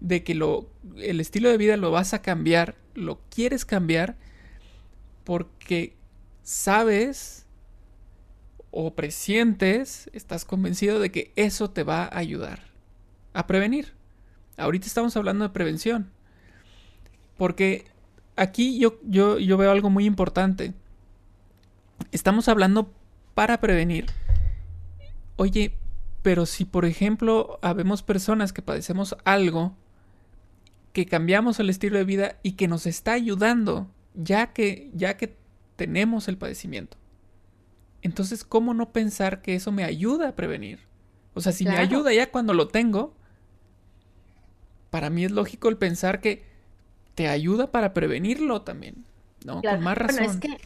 de 0.00 0.22
que 0.22 0.34
lo, 0.34 0.70
el 0.96 1.20
estilo 1.20 1.50
de 1.50 1.56
vida 1.56 1.76
lo 1.76 1.90
vas 1.90 2.14
a 2.14 2.22
cambiar, 2.22 2.76
lo 2.94 3.20
quieres 3.30 3.64
cambiar, 3.64 4.16
porque 5.24 5.96
sabes 6.42 7.46
o 8.70 8.94
presientes, 8.94 10.10
estás 10.12 10.44
convencido 10.44 11.00
de 11.00 11.10
que 11.10 11.32
eso 11.36 11.70
te 11.70 11.82
va 11.82 12.04
a 12.04 12.18
ayudar 12.18 12.60
a 13.32 13.46
prevenir. 13.46 13.97
Ahorita 14.58 14.86
estamos 14.86 15.16
hablando 15.16 15.44
de 15.44 15.50
prevención. 15.50 16.10
Porque 17.36 17.86
aquí 18.36 18.78
yo, 18.78 18.98
yo, 19.04 19.38
yo 19.38 19.56
veo 19.56 19.70
algo 19.70 19.88
muy 19.88 20.04
importante. 20.04 20.74
Estamos 22.12 22.48
hablando 22.48 22.92
para 23.34 23.60
prevenir. 23.60 24.06
Oye, 25.36 25.72
pero 26.22 26.46
si 26.46 26.64
por 26.64 26.84
ejemplo 26.84 27.58
habemos 27.62 28.02
personas 28.02 28.52
que 28.52 28.60
padecemos 28.60 29.16
algo, 29.24 29.76
que 30.92 31.06
cambiamos 31.06 31.60
el 31.60 31.70
estilo 31.70 31.98
de 31.98 32.04
vida 32.04 32.38
y 32.42 32.52
que 32.52 32.66
nos 32.66 32.86
está 32.86 33.12
ayudando, 33.12 33.88
ya 34.14 34.52
que, 34.52 34.90
ya 34.94 35.16
que 35.16 35.36
tenemos 35.76 36.26
el 36.26 36.36
padecimiento. 36.36 36.96
Entonces, 38.02 38.44
¿cómo 38.44 38.74
no 38.74 38.92
pensar 38.92 39.42
que 39.42 39.54
eso 39.54 39.70
me 39.70 39.84
ayuda 39.84 40.30
a 40.30 40.36
prevenir? 40.36 40.80
O 41.34 41.40
sea, 41.40 41.52
si 41.52 41.64
me 41.64 41.76
ayuda 41.76 42.12
ya 42.12 42.30
cuando 42.30 42.52
lo 42.52 42.66
tengo, 42.68 43.14
para 44.98 45.10
mí 45.10 45.24
es 45.24 45.30
lógico 45.30 45.68
el 45.68 45.76
pensar 45.76 46.20
que 46.20 46.42
te 47.14 47.28
ayuda 47.28 47.70
para 47.70 47.94
prevenirlo 47.94 48.62
también, 48.62 49.04
¿no? 49.44 49.60
Claro. 49.60 49.76
Con 49.76 49.84
más 49.84 49.96
Bueno, 50.02 50.18
razón. 50.18 50.24
es 50.24 50.36
que, 50.36 50.58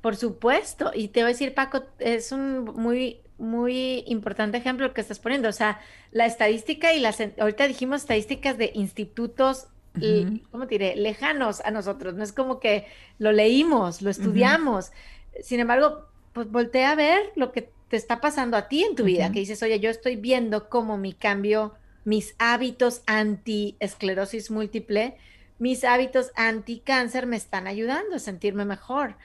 por 0.00 0.16
supuesto, 0.16 0.90
y 0.94 1.08
te 1.08 1.20
voy 1.20 1.26
a 1.26 1.32
decir, 1.34 1.52
Paco, 1.54 1.84
es 1.98 2.32
un 2.32 2.64
muy, 2.64 3.20
muy 3.36 4.04
importante 4.06 4.56
ejemplo 4.56 4.86
el 4.86 4.94
que 4.94 5.02
estás 5.02 5.18
poniendo. 5.18 5.50
O 5.50 5.52
sea, 5.52 5.80
la 6.10 6.24
estadística 6.24 6.94
y 6.94 7.00
las, 7.00 7.20
ahorita 7.38 7.68
dijimos 7.68 8.02
estadísticas 8.02 8.56
de 8.56 8.70
institutos. 8.74 9.68
¿cómo 10.50 10.66
te 10.66 10.76
diré? 10.76 10.96
Lejanos 10.96 11.60
a 11.60 11.70
nosotros. 11.72 12.14
No 12.14 12.24
es 12.24 12.32
como 12.32 12.60
que 12.60 12.86
lo 13.18 13.32
leímos, 13.32 14.00
lo 14.00 14.10
estudiamos. 14.10 14.92
Sin 15.42 15.60
embargo, 15.60 16.06
pues 16.32 16.50
voltea 16.50 16.92
a 16.92 16.94
ver 16.94 17.32
lo 17.36 17.52
que 17.52 17.72
te 17.88 17.96
está 17.96 18.20
pasando 18.20 18.56
a 18.56 18.68
ti 18.68 18.84
en 18.84 18.96
tu 18.96 19.04
vida, 19.04 19.32
que 19.32 19.40
dices, 19.40 19.62
oye, 19.62 19.80
yo 19.80 19.90
estoy 19.90 20.16
viendo 20.16 20.68
cómo 20.70 20.98
mi 20.98 21.12
cambio, 21.14 21.74
mis 22.08 22.34
hábitos 22.38 23.02
anti-esclerosis 23.04 24.50
múltiple, 24.50 25.18
mis 25.58 25.84
hábitos 25.84 26.32
anti-cáncer 26.36 27.26
me 27.26 27.36
están 27.36 27.66
ayudando 27.66 28.16
a 28.16 28.18
sentirme 28.18 28.64
mejor. 28.64 29.16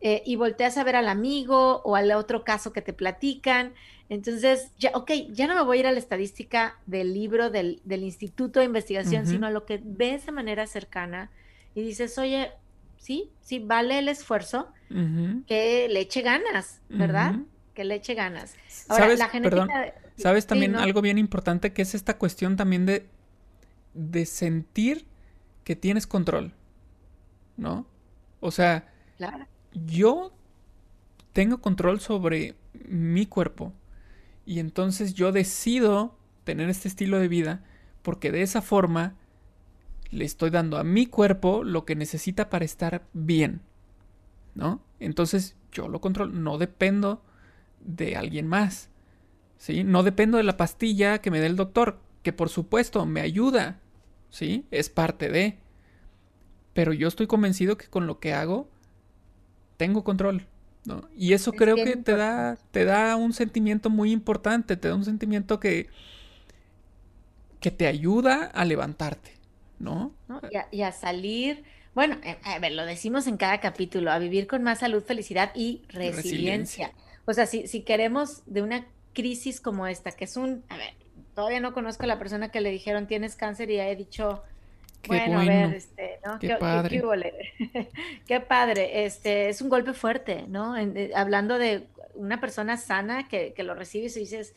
Eh, 0.00 0.24
y 0.26 0.34
volteas 0.34 0.76
a 0.76 0.82
ver 0.82 0.96
al 0.96 1.08
amigo 1.08 1.80
o 1.84 1.94
al 1.94 2.10
otro 2.10 2.42
caso 2.42 2.72
que 2.72 2.82
te 2.82 2.92
platican. 2.92 3.74
Entonces, 4.08 4.72
ya, 4.76 4.90
ok, 4.94 5.12
ya 5.30 5.46
no 5.46 5.54
me 5.54 5.62
voy 5.62 5.76
a 5.76 5.80
ir 5.80 5.86
a 5.86 5.92
la 5.92 6.00
estadística 6.00 6.80
del 6.86 7.14
libro 7.14 7.48
del, 7.48 7.80
del 7.84 8.02
Instituto 8.02 8.58
de 8.58 8.66
Investigación, 8.66 9.28
sino 9.28 9.46
a 9.46 9.50
lo 9.50 9.64
que 9.64 9.80
ves 9.80 10.26
de 10.26 10.32
manera 10.32 10.66
cercana 10.66 11.30
y 11.76 11.82
dices, 11.82 12.18
oye, 12.18 12.50
sí, 12.96 13.30
sí, 13.40 13.60
vale 13.60 14.00
el 14.00 14.08
esfuerzo, 14.08 14.72
que 15.46 15.86
le 15.88 16.00
eche 16.00 16.22
ganas, 16.22 16.80
¿verdad? 16.88 17.36
Que 17.72 17.84
le 17.84 17.94
eche 17.94 18.14
ganas. 18.14 18.56
Ahora, 18.88 19.04
¿Sabes? 19.04 19.18
la 19.20 19.28
genética... 19.28 19.66
Perdón. 19.66 20.01
¿Sabes 20.16 20.46
sí, 20.46 20.46
también 20.46 20.72
¿no? 20.72 20.80
algo 20.80 21.02
bien 21.02 21.18
importante 21.18 21.72
que 21.72 21.82
es 21.82 21.94
esta 21.94 22.18
cuestión 22.18 22.56
también 22.56 22.86
de, 22.86 23.08
de 23.94 24.26
sentir 24.26 25.06
que 25.64 25.76
tienes 25.76 26.06
control? 26.06 26.54
¿No? 27.56 27.86
O 28.40 28.50
sea, 28.50 28.88
Claro. 29.16 29.46
yo 29.72 30.32
tengo 31.32 31.60
control 31.60 32.00
sobre 32.00 32.56
mi 32.88 33.26
cuerpo 33.26 33.72
y 34.46 34.60
entonces 34.60 35.14
yo 35.14 35.32
decido 35.32 36.16
tener 36.44 36.70
este 36.70 36.88
estilo 36.88 37.18
de 37.18 37.28
vida 37.28 37.64
porque 38.02 38.32
de 38.32 38.42
esa 38.42 38.62
forma 38.62 39.16
le 40.10 40.24
estoy 40.24 40.50
dando 40.50 40.78
a 40.78 40.84
mi 40.84 41.06
cuerpo 41.06 41.64
lo 41.64 41.84
que 41.84 41.96
necesita 41.96 42.50
para 42.50 42.64
estar 42.64 43.04
bien, 43.12 43.62
¿no? 44.54 44.82
Entonces 45.00 45.56
yo 45.72 45.88
lo 45.88 46.00
controlo, 46.00 46.32
no 46.32 46.58
dependo 46.58 47.22
de 47.80 48.16
alguien 48.16 48.48
más, 48.48 48.90
¿sí? 49.62 49.84
No 49.84 50.02
dependo 50.02 50.38
de 50.38 50.44
la 50.44 50.58
pastilla 50.58 51.20
que 51.20 51.30
me 51.30 51.40
dé 51.40 51.46
el 51.46 51.56
doctor, 51.56 52.00
que 52.24 52.34
por 52.34 52.48
supuesto 52.50 53.06
me 53.06 53.20
ayuda, 53.22 53.80
¿sí? 54.30 54.66
Es 54.72 54.90
parte 54.90 55.28
de, 55.30 55.58
pero 56.72 56.92
yo 56.92 57.08
estoy 57.08 57.26
convencido 57.26 57.76
que 57.76 57.86
con 57.88 58.06
lo 58.06 58.18
que 58.18 58.32
hago 58.34 58.68
tengo 59.76 60.04
control, 60.04 60.46
¿no? 60.84 61.02
Y 61.16 61.32
eso 61.32 61.52
Es 61.52 61.56
creo 61.56 61.80
que 61.82 61.96
te 61.96 62.16
da, 62.16 62.58
te 62.70 62.84
da 62.84 63.16
un 63.16 63.32
sentimiento 63.32 63.90
muy 63.90 64.12
importante, 64.12 64.76
te 64.76 64.88
da 64.88 64.94
un 64.94 65.04
sentimiento 65.04 65.60
que, 65.60 65.88
que 67.60 67.70
te 67.70 67.86
ayuda 67.86 68.46
a 68.46 68.64
levantarte, 68.64 69.32
¿no? 69.78 70.12
¿no? 70.28 70.40
Y, 70.48 70.56
a, 70.56 70.68
y 70.70 70.82
a 70.82 70.92
salir, 70.92 71.64
bueno, 71.94 72.18
eh, 72.24 72.38
a 72.44 72.58
ver, 72.58 72.72
lo 72.72 72.84
decimos 72.86 73.26
en 73.26 73.36
cada 73.36 73.60
capítulo, 73.60 74.10
a 74.10 74.18
vivir 74.18 74.46
con 74.46 74.62
más 74.62 74.80
salud, 74.80 75.02
felicidad 75.04 75.52
y 75.54 75.82
resiliencia. 75.88 76.92
Resiliencia. 76.92 76.92
O 77.24 77.32
sea, 77.32 77.46
si, 77.46 77.66
si 77.66 77.82
queremos 77.82 78.42
de 78.46 78.62
una 78.62 78.86
crisis 79.12 79.60
como 79.60 79.86
esta, 79.86 80.12
que 80.12 80.24
es 80.24 80.36
un, 80.36 80.64
a 80.68 80.76
ver, 80.76 80.94
todavía 81.34 81.60
no 81.60 81.72
conozco 81.72 82.04
a 82.04 82.06
la 82.06 82.18
persona 82.18 82.50
que 82.50 82.60
le 82.60 82.70
dijeron 82.70 83.06
tienes 83.06 83.36
cáncer 83.36 83.70
y 83.70 83.78
he 83.80 83.96
dicho, 83.96 84.42
Qué 85.02 85.08
bueno, 85.08 85.40
a 85.40 85.44
bueno, 85.44 85.68
ver, 85.68 85.76
este, 85.76 86.18
¿no? 86.24 86.38
qué 86.38 86.46
¿Qué, 86.48 86.56
padre. 86.56 87.02
qué 88.26 88.40
padre, 88.40 89.04
este, 89.04 89.48
es 89.48 89.60
un 89.60 89.68
golpe 89.68 89.94
fuerte, 89.94 90.44
¿no? 90.48 90.76
En- 90.76 90.96
eh, 90.96 91.10
hablando 91.14 91.58
de 91.58 91.88
una 92.14 92.40
persona 92.40 92.76
sana 92.76 93.26
que, 93.28 93.52
que 93.52 93.62
lo 93.64 93.74
recibes 93.74 94.16
y 94.16 94.20
dices, 94.20 94.54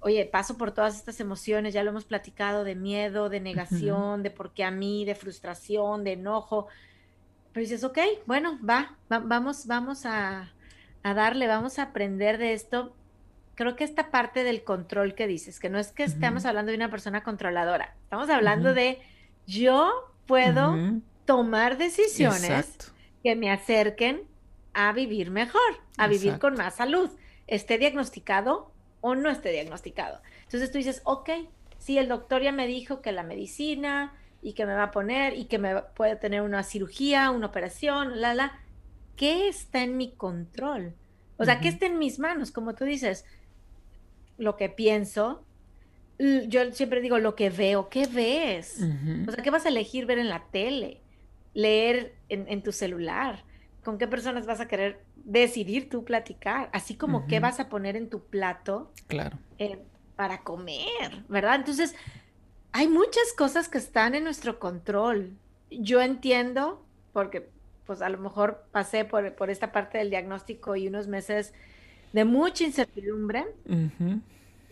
oye, 0.00 0.24
paso 0.26 0.56
por 0.56 0.72
todas 0.72 0.96
estas 0.96 1.20
emociones, 1.20 1.72
ya 1.74 1.84
lo 1.84 1.90
hemos 1.90 2.04
platicado, 2.04 2.64
de 2.64 2.74
miedo, 2.74 3.28
de 3.28 3.38
negación, 3.40 4.22
de 4.22 4.30
por 4.30 4.52
qué 4.54 4.64
a 4.64 4.70
mí, 4.70 5.04
de 5.04 5.14
frustración, 5.14 6.02
de 6.04 6.12
enojo. 6.12 6.66
Pero 7.52 7.62
dices, 7.62 7.84
ok, 7.84 7.98
bueno, 8.26 8.58
va, 8.68 8.96
va- 9.12 9.18
vamos, 9.20 9.66
vamos 9.66 10.06
a, 10.06 10.52
a 11.02 11.14
darle, 11.14 11.46
vamos 11.46 11.78
a 11.78 11.82
aprender 11.84 12.38
de 12.38 12.54
esto. 12.54 12.92
Creo 13.60 13.76
que 13.76 13.84
esta 13.84 14.10
parte 14.10 14.42
del 14.42 14.64
control 14.64 15.14
que 15.14 15.26
dices, 15.26 15.60
que 15.60 15.68
no 15.68 15.78
es 15.78 15.92
que 15.92 16.02
estamos 16.02 16.44
Ujú. 16.44 16.48
hablando 16.48 16.70
de 16.70 16.78
una 16.78 16.90
persona 16.90 17.22
controladora, 17.22 17.94
estamos 18.04 18.30
hablando 18.30 18.70
Ujú. 18.70 18.76
de 18.76 18.98
yo 19.46 20.14
puedo 20.24 20.78
tomar 21.26 21.76
decisiones 21.76 22.44
Exacto. 22.44 22.86
que 23.22 23.36
me 23.36 23.50
acerquen 23.50 24.22
a 24.72 24.94
vivir 24.94 25.30
mejor, 25.30 25.60
a 25.98 26.08
vivir 26.08 26.38
con 26.38 26.54
más 26.54 26.76
salud, 26.76 27.10
esté 27.48 27.76
diagnosticado 27.76 28.72
o 29.02 29.14
no 29.14 29.28
esté 29.28 29.52
diagnosticado. 29.52 30.22
Entonces 30.44 30.72
tú 30.72 30.78
dices, 30.78 31.02
ok, 31.04 31.28
sí, 31.76 31.98
el 31.98 32.08
doctor 32.08 32.40
ya 32.40 32.52
me 32.52 32.66
dijo 32.66 33.02
que 33.02 33.12
la 33.12 33.24
medicina 33.24 34.14
y 34.40 34.54
que 34.54 34.64
me 34.64 34.72
va 34.72 34.84
a 34.84 34.90
poner 34.90 35.36
y 35.36 35.44
que 35.44 35.58
me 35.58 35.82
puede 35.82 36.16
tener 36.16 36.40
una 36.40 36.62
cirugía, 36.62 37.30
una 37.30 37.48
operación, 37.48 38.22
la, 38.22 38.32
la. 38.32 38.58
¿Qué 39.16 39.48
está 39.48 39.82
en 39.82 39.98
mi 39.98 40.14
control? 40.14 40.94
O 41.36 41.44
sea, 41.44 41.60
¿qué 41.60 41.68
está 41.68 41.86
en 41.86 41.98
mis 41.98 42.18
manos? 42.18 42.52
Como 42.52 42.74
tú 42.74 42.84
dices, 42.84 43.24
lo 44.40 44.56
que 44.56 44.68
pienso, 44.68 45.44
yo 46.18 46.72
siempre 46.72 47.00
digo 47.00 47.18
lo 47.18 47.34
que 47.34 47.50
veo, 47.50 47.88
¿qué 47.88 48.06
ves? 48.06 48.80
O 49.26 49.30
sea, 49.30 49.42
¿qué 49.42 49.50
vas 49.50 49.64
a 49.64 49.68
elegir 49.68 50.04
ver 50.06 50.18
en 50.18 50.28
la 50.28 50.44
tele? 50.50 51.00
Leer 51.54 52.14
en, 52.28 52.46
en 52.48 52.62
tu 52.62 52.72
celular. 52.72 53.44
¿Con 53.84 53.96
qué 53.98 54.06
personas 54.06 54.46
vas 54.46 54.60
a 54.60 54.68
querer 54.68 55.00
decidir 55.16 55.88
tú 55.88 56.04
platicar? 56.04 56.68
Así 56.72 56.94
como 56.96 57.26
qué 57.26 57.40
vas 57.40 57.60
a 57.60 57.68
poner 57.68 57.96
en 57.96 58.10
tu 58.10 58.24
plato 58.24 58.92
Claro. 59.06 59.38
eh, 59.58 59.78
para 60.16 60.42
comer, 60.42 61.24
¿verdad? 61.28 61.54
Entonces, 61.56 61.94
hay 62.72 62.88
muchas 62.88 63.32
cosas 63.36 63.68
que 63.68 63.78
están 63.78 64.14
en 64.14 64.24
nuestro 64.24 64.58
control. 64.58 65.32
Yo 65.70 66.02
entiendo, 66.02 66.84
porque 67.12 67.48
pues 67.86 68.02
a 68.02 68.08
lo 68.10 68.18
mejor 68.18 68.66
pasé 68.70 69.04
por, 69.06 69.34
por 69.34 69.48
esta 69.50 69.72
parte 69.72 69.96
del 69.98 70.10
diagnóstico 70.10 70.76
y 70.76 70.86
unos 70.86 71.08
meses 71.08 71.54
de 72.12 72.24
mucha 72.24 72.64
incertidumbre, 72.64 73.44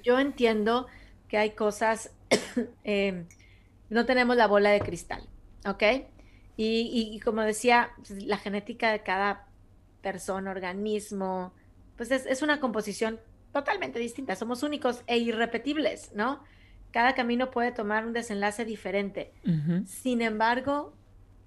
yo 0.02 0.18
entiendo 0.18 0.86
que 1.28 1.38
hay 1.38 1.50
cosas, 1.50 2.12
eh, 2.84 3.24
no 3.90 4.06
tenemos 4.06 4.36
la 4.36 4.46
bola 4.46 4.70
de 4.70 4.80
cristal, 4.80 5.28
¿ok? 5.66 5.82
Y, 6.56 6.64
y- 6.92 7.14
y 7.14 7.20
como 7.20 7.42
decía, 7.42 7.90
pues, 7.96 8.22
la 8.24 8.36
genética 8.38 8.90
de 8.92 9.02
cada 9.02 9.46
persona, 10.02 10.50
organismo, 10.50 11.52
pues 11.96 12.10
es, 12.10 12.26
es 12.26 12.42
una 12.42 12.60
composición 12.60 13.20
totalmente 13.52 13.98
distinta. 13.98 14.36
Somos 14.36 14.62
únicos 14.62 15.02
e 15.06 15.18
irrepetibles, 15.18 16.12
¿no? 16.14 16.42
Cada 16.90 17.14
camino 17.14 17.50
puede 17.50 17.72
tomar 17.72 18.06
un 18.06 18.12
desenlace 18.12 18.64
diferente. 18.64 19.32
Sin 19.86 20.22
embargo, 20.22 20.94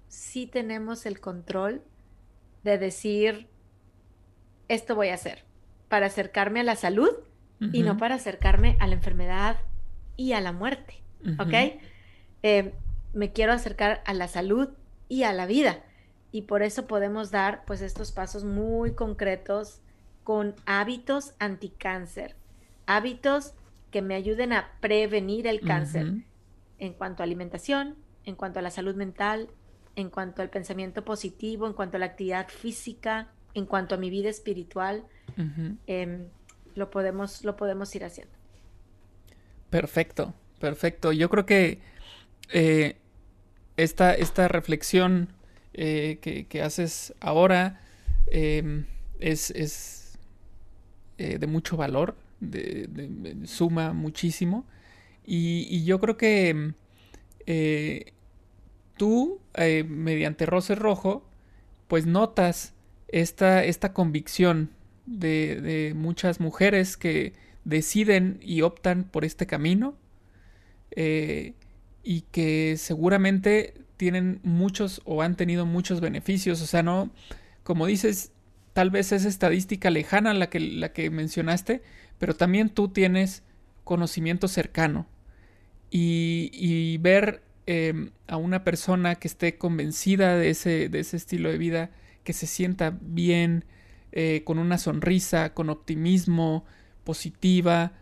sí 0.08 0.46
tenemos 0.46 1.04
el 1.06 1.20
control 1.20 1.82
de 2.64 2.78
decir, 2.78 3.48
esto 4.68 4.94
voy 4.94 5.08
a 5.08 5.14
hacer 5.14 5.44
para 5.92 6.06
acercarme 6.06 6.60
a 6.60 6.62
la 6.62 6.74
salud 6.74 7.10
y 7.70 7.82
no 7.82 7.98
para 7.98 8.14
acercarme 8.14 8.78
a 8.80 8.86
la 8.86 8.94
enfermedad 8.94 9.58
y 10.16 10.32
a 10.32 10.40
la 10.40 10.50
muerte, 10.50 11.02
¿ok? 11.38 11.52
Eh, 12.42 12.72
me 13.12 13.32
quiero 13.34 13.52
acercar 13.52 14.02
a 14.06 14.14
la 14.14 14.26
salud 14.26 14.70
y 15.10 15.24
a 15.24 15.34
la 15.34 15.44
vida. 15.44 15.84
Y 16.30 16.42
por 16.42 16.62
eso 16.62 16.86
podemos 16.86 17.30
dar 17.30 17.66
pues 17.66 17.82
estos 17.82 18.10
pasos 18.10 18.42
muy 18.42 18.94
concretos 18.94 19.82
con 20.24 20.54
hábitos 20.64 21.34
anticáncer, 21.38 22.36
hábitos 22.86 23.52
que 23.90 24.00
me 24.00 24.14
ayuden 24.14 24.54
a 24.54 24.70
prevenir 24.80 25.46
el 25.46 25.60
cáncer 25.60 26.10
en 26.78 26.94
cuanto 26.94 27.22
a 27.22 27.24
alimentación, 27.24 27.96
en 28.24 28.34
cuanto 28.34 28.60
a 28.60 28.62
la 28.62 28.70
salud 28.70 28.94
mental, 28.94 29.50
en 29.94 30.08
cuanto 30.08 30.40
al 30.40 30.48
pensamiento 30.48 31.04
positivo, 31.04 31.66
en 31.66 31.74
cuanto 31.74 31.98
a 31.98 32.00
la 32.00 32.06
actividad 32.06 32.48
física, 32.48 33.28
en 33.54 33.66
cuanto 33.66 33.94
a 33.94 33.98
mi 33.98 34.10
vida 34.10 34.28
espiritual, 34.30 35.04
em, 35.86 36.24
lo 36.74 36.90
podemos, 36.90 37.44
lo 37.44 37.56
podemos 37.56 37.94
ir 37.94 38.04
haciendo. 38.04 38.32
Perfecto, 39.70 40.34
perfecto. 40.58 41.12
Yo 41.12 41.28
creo 41.30 41.46
que 41.46 41.80
eh, 42.52 42.96
esta, 43.76 44.14
esta 44.14 44.48
reflexión 44.48 45.28
eh, 45.74 46.18
que, 46.20 46.46
que 46.46 46.62
haces 46.62 47.14
ahora 47.20 47.80
em, 48.26 48.84
es, 49.18 49.50
es, 49.50 50.18
eh, 51.18 51.38
de 51.38 51.46
mucho 51.46 51.76
valor, 51.76 52.16
de, 52.40 52.86
de- 52.88 53.08
de- 53.34 53.46
suma 53.46 53.92
muchísimo. 53.92 54.64
Y, 55.24 55.66
y 55.70 55.84
yo 55.84 56.00
creo 56.00 56.16
que 56.16 56.74
tú, 58.96 59.40
mediante 59.56 60.46
Roce 60.46 60.74
Rojo, 60.74 61.24
pues 61.88 62.06
notas 62.06 62.74
esta, 63.12 63.64
esta 63.64 63.92
convicción 63.92 64.70
de, 65.06 65.60
de 65.60 65.94
muchas 65.94 66.40
mujeres 66.40 66.96
que 66.96 67.34
deciden 67.64 68.40
y 68.42 68.62
optan 68.62 69.04
por 69.04 69.24
este 69.24 69.46
camino 69.46 69.94
eh, 70.90 71.54
y 72.02 72.22
que 72.32 72.76
seguramente 72.76 73.74
tienen 73.96 74.40
muchos 74.42 75.00
o 75.04 75.22
han 75.22 75.36
tenido 75.36 75.66
muchos 75.66 76.00
beneficios. 76.00 76.60
O 76.60 76.66
sea, 76.66 76.82
no, 76.82 77.10
como 77.62 77.86
dices, 77.86 78.32
tal 78.72 78.90
vez 78.90 79.12
es 79.12 79.24
estadística 79.24 79.90
lejana 79.90 80.34
la 80.34 80.50
que, 80.50 80.58
la 80.58 80.92
que 80.92 81.10
mencionaste, 81.10 81.82
pero 82.18 82.34
también 82.34 82.70
tú 82.70 82.88
tienes 82.88 83.42
conocimiento 83.84 84.48
cercano. 84.48 85.06
Y, 85.90 86.50
y 86.54 86.96
ver 86.98 87.42
eh, 87.66 88.10
a 88.26 88.38
una 88.38 88.64
persona 88.64 89.16
que 89.16 89.28
esté 89.28 89.58
convencida 89.58 90.36
de 90.36 90.50
ese, 90.50 90.88
de 90.88 91.00
ese 91.00 91.18
estilo 91.18 91.50
de 91.50 91.58
vida, 91.58 91.90
que 92.24 92.32
se 92.32 92.46
sienta 92.46 92.96
bien, 93.00 93.64
eh, 94.12 94.42
con 94.44 94.58
una 94.58 94.78
sonrisa, 94.78 95.54
con 95.54 95.70
optimismo, 95.70 96.64
positiva, 97.04 97.92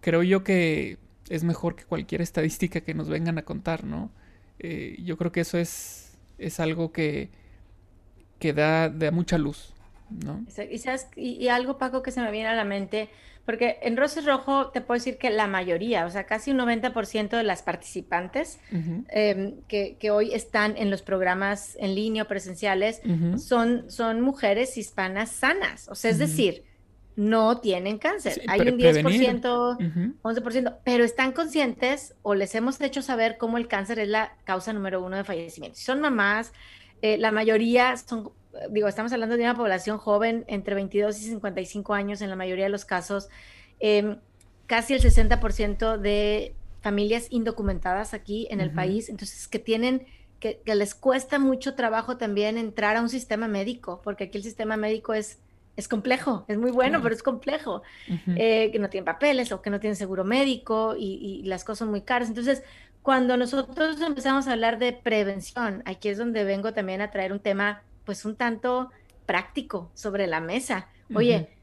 creo 0.00 0.22
yo 0.22 0.44
que 0.44 0.98
es 1.28 1.44
mejor 1.44 1.76
que 1.76 1.84
cualquier 1.84 2.20
estadística 2.22 2.82
que 2.82 2.94
nos 2.94 3.08
vengan 3.08 3.38
a 3.38 3.42
contar, 3.42 3.84
¿no? 3.84 4.10
Eh, 4.58 4.96
yo 5.02 5.16
creo 5.16 5.32
que 5.32 5.40
eso 5.40 5.58
es, 5.58 6.16
es 6.38 6.60
algo 6.60 6.92
que, 6.92 7.30
que 8.38 8.52
da, 8.52 8.88
da 8.88 9.10
mucha 9.10 9.38
luz, 9.38 9.73
¿no? 10.08 10.44
Y, 10.70 10.78
sabes- 10.78 11.08
y- 11.16 11.32
y 11.42 11.48
algo, 11.48 11.78
Paco, 11.78 12.02
que 12.02 12.10
se 12.10 12.20
me 12.20 12.30
viene 12.30 12.48
a 12.48 12.54
la 12.54 12.64
mente, 12.64 13.10
porque 13.44 13.78
en 13.82 13.96
Roses 13.96 14.24
Rojo 14.24 14.70
te 14.70 14.80
puedo 14.80 14.98
decir 14.98 15.18
que 15.18 15.30
la 15.30 15.46
mayoría, 15.46 16.06
o 16.06 16.10
sea, 16.10 16.24
casi 16.26 16.50
un 16.52 16.58
90% 16.58 17.36
de 17.36 17.42
las 17.44 17.62
participantes 17.62 18.58
em, 19.08 19.62
que, 19.68 19.96
que 19.98 20.10
hoy 20.10 20.32
están 20.32 20.76
en 20.76 20.90
los 20.90 21.02
programas 21.02 21.76
en 21.78 21.94
línea 21.94 22.22
o 22.24 22.28
presenciales 22.28 23.00
son, 23.36 23.90
son 23.90 24.20
mujeres 24.22 24.76
hispanas 24.78 25.30
sanas, 25.30 25.88
o 25.88 25.94
sea, 25.94 26.10
es 26.10 26.18
decir, 26.18 26.64
no 27.16 27.60
tienen 27.60 27.98
cáncer. 27.98 28.34
Sí, 28.34 28.40
Hay 28.48 28.60
un 28.60 28.78
prevenir. 28.78 29.20
10%, 29.20 29.72
Ujú, 29.78 30.14
11%, 30.22 30.80
pero 30.84 31.04
están 31.04 31.32
conscientes 31.32 32.14
o 32.22 32.34
les 32.34 32.54
hemos 32.54 32.80
hecho 32.80 33.02
saber 33.02 33.36
cómo 33.38 33.58
el 33.58 33.68
cáncer 33.68 33.98
es 34.00 34.08
la 34.08 34.36
causa 34.44 34.72
número 34.72 35.02
uno 35.04 35.16
de 35.16 35.24
fallecimiento. 35.24 35.76
Si 35.78 35.84
son 35.84 36.00
mamás, 36.00 36.52
eh, 37.02 37.18
la 37.18 37.30
mayoría 37.30 37.96
son, 37.96 38.32
digo, 38.70 38.88
estamos 38.88 39.12
hablando 39.12 39.36
de 39.36 39.42
una 39.44 39.54
población 39.56 39.98
joven 39.98 40.44
entre 40.48 40.74
22 40.74 41.18
y 41.20 41.24
55 41.24 41.94
años 41.94 42.20
en 42.22 42.30
la 42.30 42.36
mayoría 42.36 42.64
de 42.64 42.70
los 42.70 42.84
casos, 42.84 43.28
em, 43.80 44.20
casi 44.66 44.94
el 44.94 45.00
60% 45.00 45.98
de 45.98 46.54
familias 46.80 47.26
indocumentadas 47.30 48.14
aquí 48.14 48.46
en 48.50 48.60
el 48.60 48.68
Ujú. 48.68 48.76
país, 48.76 49.08
entonces 49.08 49.48
que 49.48 49.58
tienen, 49.58 50.06
que, 50.40 50.60
que 50.64 50.74
les 50.74 50.94
cuesta 50.94 51.38
mucho 51.38 51.74
trabajo 51.74 52.16
también 52.18 52.58
entrar 52.58 52.96
a 52.96 53.02
un 53.02 53.08
sistema 53.08 53.48
médico, 53.48 54.00
porque 54.02 54.24
aquí 54.24 54.38
el 54.38 54.44
sistema 54.44 54.76
médico 54.76 55.14
es... 55.14 55.40
Es 55.76 55.88
complejo, 55.88 56.44
es 56.46 56.56
muy 56.56 56.70
bueno, 56.70 56.98
Claro. 56.98 57.02
pero 57.02 57.14
es 57.16 57.22
complejo 57.24 57.82
ujú. 58.06 58.30
eh, 58.36 58.70
que 58.70 58.78
no 58.78 58.90
tienen 58.90 59.04
papeles 59.04 59.50
o 59.50 59.60
que 59.60 59.70
no 59.70 59.80
tienen 59.80 59.96
seguro 59.96 60.22
médico 60.24 60.94
y, 60.96 61.14
y 61.42 61.42
las 61.48 61.64
cosas 61.64 61.80
son 61.80 61.90
muy 61.90 62.02
caras. 62.02 62.28
Entonces, 62.28 62.62
cuando 63.02 63.36
nosotros 63.36 64.00
empezamos 64.00 64.46
a 64.46 64.52
hablar 64.52 64.78
de 64.78 64.92
prevención, 64.92 65.82
aquí 65.84 66.08
es 66.10 66.18
donde 66.18 66.44
vengo 66.44 66.72
también 66.72 67.00
a 67.00 67.10
traer 67.10 67.32
un 67.32 67.40
tema, 67.40 67.82
pues 68.04 68.24
un 68.24 68.36
tanto 68.36 68.90
práctico 69.26 69.90
sobre 69.94 70.26
la 70.26 70.40
mesa. 70.40 70.88
Oye, 71.14 71.56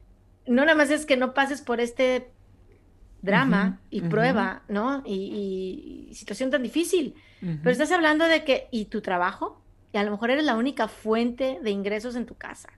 no 0.48 0.64
nada 0.66 0.76
más 0.76 0.90
es 0.92 1.06
que 1.06 1.18
no 1.18 1.34
pases 1.34 1.62
por 1.62 1.80
este 1.80 2.32
drama 3.22 3.80
y 3.90 4.02
prueba, 4.02 4.64
¿no? 4.68 5.04
Y, 5.06 6.08
y- 6.10 6.14
situación 6.16 6.50
tan 6.50 6.64
difícil. 6.64 7.16
Pero 7.40 7.72
estás 7.72 7.92
hablando 7.92 8.26
de 8.26 8.44
que, 8.44 8.68
¿y 8.72 8.86
tu 8.86 9.02
trabajo? 9.02 9.62
Y 9.94 9.98
a 9.98 10.04
lo 10.04 10.12
mejor 10.12 10.32
eres 10.32 10.46
la 10.46 10.56
única 10.56 10.88
fuente 10.88 11.60
de 11.62 11.72
ingresos 11.72 12.16
en 12.16 12.26
tu 12.26 12.36
casa, 12.36 12.70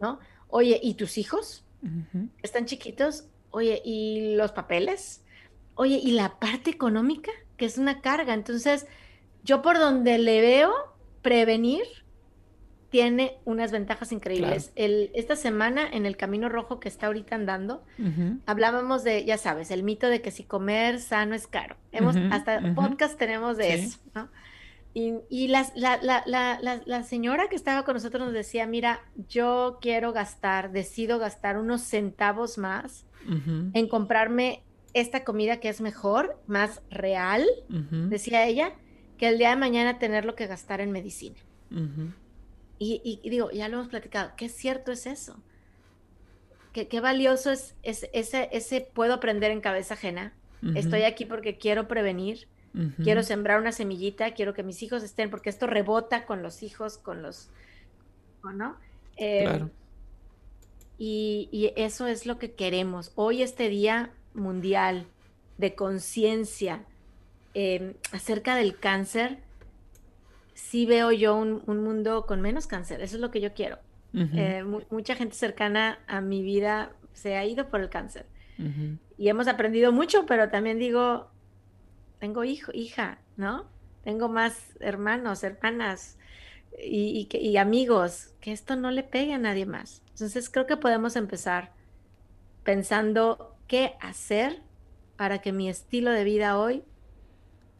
¿no? 0.00 0.18
Oye, 0.48 0.78
¿y 0.82 0.94
tus 0.94 1.18
hijos? 1.18 1.64
están 2.42 2.66
chiquitos, 2.66 3.24
oye, 3.50 3.80
¿y 3.84 4.34
los 4.36 4.52
papeles? 4.52 5.24
Oye, 5.76 5.96
¿y 6.02 6.10
la 6.12 6.38
parte 6.38 6.70
económica? 6.70 7.30
Que 7.56 7.64
es 7.64 7.78
una 7.78 8.02
carga. 8.02 8.34
Entonces, 8.34 8.86
yo 9.44 9.62
por 9.62 9.78
donde 9.78 10.18
le 10.18 10.40
veo 10.42 10.72
prevenir, 11.22 11.84
tiene 12.90 13.38
unas 13.44 13.70
ventajas 13.72 14.10
increíbles. 14.12 14.72
El, 14.74 15.10
esta 15.14 15.36
semana, 15.36 15.88
en 15.90 16.06
el 16.06 16.16
Camino 16.16 16.48
Rojo 16.48 16.80
que 16.80 16.88
está 16.88 17.06
ahorita 17.06 17.36
andando, 17.36 17.84
hablábamos 18.46 19.04
de, 19.04 19.24
ya 19.24 19.38
sabes, 19.38 19.70
el 19.70 19.82
mito 19.82 20.08
de 20.08 20.20
que 20.20 20.30
si 20.30 20.42
comer 20.44 20.98
sano 21.00 21.34
es 21.34 21.46
caro. 21.46 21.76
Hemos, 21.92 22.16
hasta 22.32 22.74
podcast 22.74 23.16
tenemos 23.18 23.56
de 23.56 23.64
Sí. 23.64 23.84
eso, 23.86 23.98
¿no? 24.14 24.28
Y, 24.92 25.14
y 25.28 25.46
las- 25.46 25.72
la, 25.76 25.98
la, 26.02 26.24
la, 26.26 26.58
la, 26.60 26.82
la 26.84 27.02
señora 27.04 27.48
que 27.48 27.54
estaba 27.54 27.84
con 27.84 27.94
nosotros 27.94 28.24
nos 28.24 28.32
decía, 28.34 28.66
mira, 28.66 29.00
yo 29.28 29.78
quiero 29.80 30.12
gastar, 30.12 30.72
decido 30.72 31.20
gastar 31.20 31.58
unos 31.58 31.82
centavos 31.82 32.58
más 32.58 33.06
en 33.74 33.86
comprarme 33.86 34.64
esta 34.94 35.22
comida 35.22 35.60
que 35.60 35.68
es 35.68 35.80
mejor, 35.80 36.40
más 36.48 36.82
real, 36.90 37.46
decía 37.68 38.44
ella, 38.46 38.72
que 39.16 39.28
el 39.28 39.38
día 39.38 39.50
de 39.50 39.56
mañana 39.56 40.00
tenerlo 40.00 40.34
que 40.34 40.48
gastar 40.48 40.80
en 40.80 40.90
medicina. 40.90 41.36
Y, 42.80 43.00
y- 43.04 43.20
y 43.22 43.30
digo, 43.30 43.50
ya 43.52 43.68
lo 43.68 43.76
hemos 43.76 43.88
platicado, 43.88 44.32
qué 44.36 44.48
cierto 44.48 44.90
es 44.90 45.06
eso. 45.06 45.38
Qué, 46.72 46.88
qué 46.88 47.00
valioso 47.00 47.50
es, 47.52 47.74
es- 47.82 48.08
ese, 48.12 48.48
ese 48.52 48.80
puedo 48.80 49.12
aprender 49.14 49.50
en 49.52 49.60
cabeza 49.60 49.94
ajena. 49.94 50.32
Estoy 50.76 51.02
aquí 51.04 51.24
porque 51.24 51.56
quiero 51.58 51.88
prevenir, 51.88 52.46
quiero 53.02 53.22
sembrar 53.22 53.58
una 53.60 53.72
semillita, 53.72 54.32
quiero 54.34 54.52
que 54.54 54.62
mis 54.62 54.82
hijos 54.82 55.02
estén, 55.02 55.30
porque 55.30 55.48
esto 55.50 55.66
rebota 55.66 56.24
con 56.26 56.42
los 56.42 56.62
hijos, 56.62 56.98
con 56.98 57.22
los, 57.22 57.50
¿o 58.44 58.50
¿no? 58.50 58.76
Eh, 59.16 59.44
Claro. 59.44 59.70
Y, 60.98 61.48
y 61.50 61.72
eso 61.76 62.06
es 62.06 62.26
lo 62.26 62.38
que 62.38 62.52
queremos. 62.52 63.12
Hoy 63.14 63.42
este 63.42 63.68
Día 63.68 64.10
Mundial 64.34 65.06
de 65.58 65.74
Conciencia 65.74 66.84
eh, 67.54 67.94
acerca 68.12 68.54
del 68.54 68.78
cáncer, 68.78 69.38
sí 70.60 70.86
veo 70.86 71.10
yo 71.12 71.36
un, 71.36 71.62
un 71.66 71.82
mundo 71.82 72.26
con 72.26 72.40
menos 72.40 72.66
cáncer. 72.66 73.00
Eso 73.00 73.16
es 73.16 73.20
lo 73.20 73.30
que 73.30 73.40
yo 73.40 73.52
quiero. 73.54 73.78
Eh, 74.12 74.64
mu- 74.64 74.82
mucha 74.90 75.14
gente 75.14 75.36
cercana 75.36 75.98
a 76.08 76.20
mi 76.20 76.42
vida 76.42 76.92
se 77.12 77.36
ha 77.36 77.44
ido 77.44 77.68
por 77.68 77.80
el 77.80 77.88
cáncer. 77.90 78.26
Y 79.16 79.28
hemos 79.28 79.48
aprendido 79.48 79.90
mucho, 79.92 80.26
pero 80.26 80.50
también 80.50 80.78
digo, 80.78 81.30
tengo 82.18 82.44
hijo, 82.44 82.72
hija, 82.74 83.18
¿no? 83.36 83.64
Tengo 84.04 84.28
más 84.28 84.74
hermanos, 84.80 85.42
hermanas 85.44 86.18
y, 86.82 87.28
y 87.32 87.56
amigos, 87.56 88.34
que 88.40 88.52
esto 88.52 88.76
no 88.76 88.90
le 88.90 89.02
pegue 89.02 89.32
a 89.32 89.38
nadie 89.38 89.64
más. 89.66 90.02
Entonces 90.10 90.50
creo 90.50 90.66
que 90.66 90.76
podemos 90.76 91.16
empezar 91.16 91.72
pensando 92.64 93.56
qué 93.66 93.94
hacer 94.00 94.60
para 95.16 95.38
que 95.40 95.52
mi 95.52 95.68
estilo 95.68 96.10
de 96.10 96.24
vida 96.24 96.58
hoy 96.58 96.82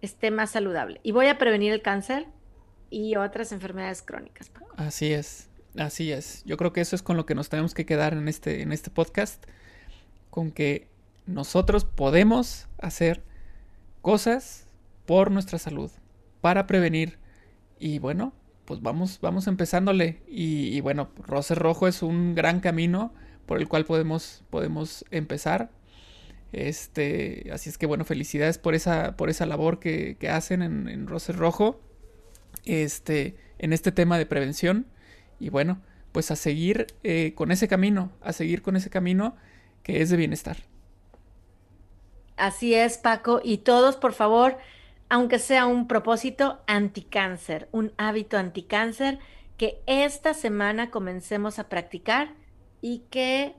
esté 0.00 0.30
más 0.30 0.50
saludable. 0.50 1.00
Y 1.02 1.12
voy 1.12 1.26
a 1.26 1.38
prevenir 1.38 1.72
el 1.72 1.82
cáncer 1.82 2.26
y 2.90 3.16
otras 3.16 3.52
enfermedades 3.52 4.02
crónicas. 4.02 4.50
Así 4.76 5.12
es, 5.12 5.48
así 5.78 6.12
es. 6.12 6.42
Yo 6.44 6.56
creo 6.56 6.72
que 6.72 6.80
eso 6.80 6.96
es 6.96 7.02
con 7.02 7.16
lo 7.16 7.24
que 7.24 7.34
nos 7.34 7.48
tenemos 7.48 7.72
que 7.72 7.86
quedar 7.86 8.12
en 8.12 8.28
este, 8.28 8.62
en 8.62 8.72
este 8.72 8.90
podcast, 8.90 9.44
con 10.28 10.50
que 10.50 10.88
nosotros 11.26 11.84
podemos 11.84 12.68
hacer 12.78 13.22
cosas 14.02 14.66
por 15.06 15.30
nuestra 15.30 15.58
salud, 15.58 15.90
para 16.40 16.66
prevenir. 16.66 17.18
Y 17.78 17.98
bueno, 17.98 18.32
pues 18.64 18.82
vamos, 18.82 19.20
vamos 19.20 19.46
empezándole. 19.46 20.22
Y, 20.28 20.80
bueno, 20.80 21.10
Roce 21.26 21.54
Rojo 21.54 21.88
es 21.88 22.02
un 22.02 22.34
gran 22.34 22.60
camino 22.60 23.12
por 23.46 23.58
el 23.58 23.68
cual 23.68 23.84
podemos, 23.84 24.44
podemos 24.50 25.04
empezar. 25.10 25.70
Este, 26.52 27.48
así 27.52 27.70
es 27.70 27.78
que 27.78 27.86
bueno, 27.86 28.04
felicidades 28.04 28.58
por 28.58 28.74
esa, 28.74 29.16
por 29.16 29.30
esa 29.30 29.46
labor 29.46 29.78
que, 29.78 30.16
hacen 30.30 30.62
en, 30.62 30.88
en 30.88 31.06
Roce 31.06 31.32
Rojo. 31.32 31.80
Este, 32.64 33.36
en 33.58 33.72
este 33.72 33.92
tema 33.92 34.18
de 34.18 34.26
prevención. 34.26 34.86
Y 35.38 35.50
bueno, 35.50 35.80
pues 36.12 36.30
a 36.30 36.36
seguir 36.36 36.86
eh, 37.02 37.34
con 37.34 37.50
ese 37.50 37.68
camino, 37.68 38.12
a 38.20 38.32
seguir 38.32 38.62
con 38.62 38.76
ese 38.76 38.90
camino 38.90 39.36
que 39.82 40.02
es 40.02 40.10
de 40.10 40.16
bienestar. 40.16 40.58
Así 42.36 42.74
es, 42.74 42.98
Paco. 42.98 43.40
Y 43.42 43.58
todos, 43.58 43.96
por 43.96 44.12
favor, 44.12 44.58
aunque 45.08 45.38
sea 45.38 45.66
un 45.66 45.86
propósito 45.86 46.60
anticáncer, 46.66 47.68
un 47.70 47.92
hábito 47.98 48.38
anticáncer, 48.38 49.18
que 49.56 49.82
esta 49.86 50.32
semana 50.32 50.90
comencemos 50.90 51.58
a 51.58 51.68
practicar 51.68 52.32
y 52.80 53.00
que 53.10 53.54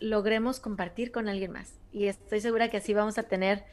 logremos 0.00 0.60
compartir 0.60 1.12
con 1.12 1.28
alguien 1.28 1.52
más. 1.52 1.78
Y 1.92 2.06
estoy 2.06 2.40
segura 2.40 2.68
que 2.68 2.76
así 2.76 2.92
vamos 2.92 3.16
a 3.16 3.22
tener 3.22 3.64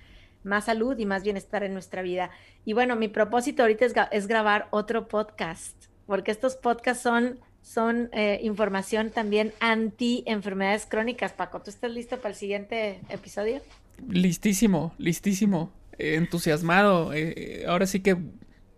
más 0.44 0.66
salud 0.66 0.98
y 0.98 1.06
más 1.06 1.24
bienestar 1.24 1.64
en 1.64 1.74
nuestra 1.74 2.02
vida. 2.02 2.30
Y 2.66 2.74
bueno, 2.74 2.96
mi 2.96 3.08
propósito 3.08 3.64
ahorita 3.64 4.10
es, 4.12 4.28
grabar 4.28 4.68
otro 4.72 5.08
podcast, 5.08 5.76
porque 6.06 6.32
estos 6.32 6.56
podcasts 6.56 7.04
son, 7.04 7.40
son 7.62 8.10
eh, 8.14 8.40
información 8.44 9.10
también 9.10 9.54
anti 9.60 10.24
enfermedades 10.26 10.86
crónicas. 10.86 11.34
Paco, 11.34 11.62
¿tú 11.62 11.70
estás 11.70 11.92
listo 11.92 12.18
para 12.18 12.30
el 12.30 12.36
siguiente 12.36 13.00
episodio? 13.10 13.62
Listísimo, 14.08 14.94
listísimo, 14.98 15.72
entusiasmado. 15.98 17.14
Eh, 17.14 17.66
ahora 17.68 17.88
sí 17.88 18.02
que 18.02 18.18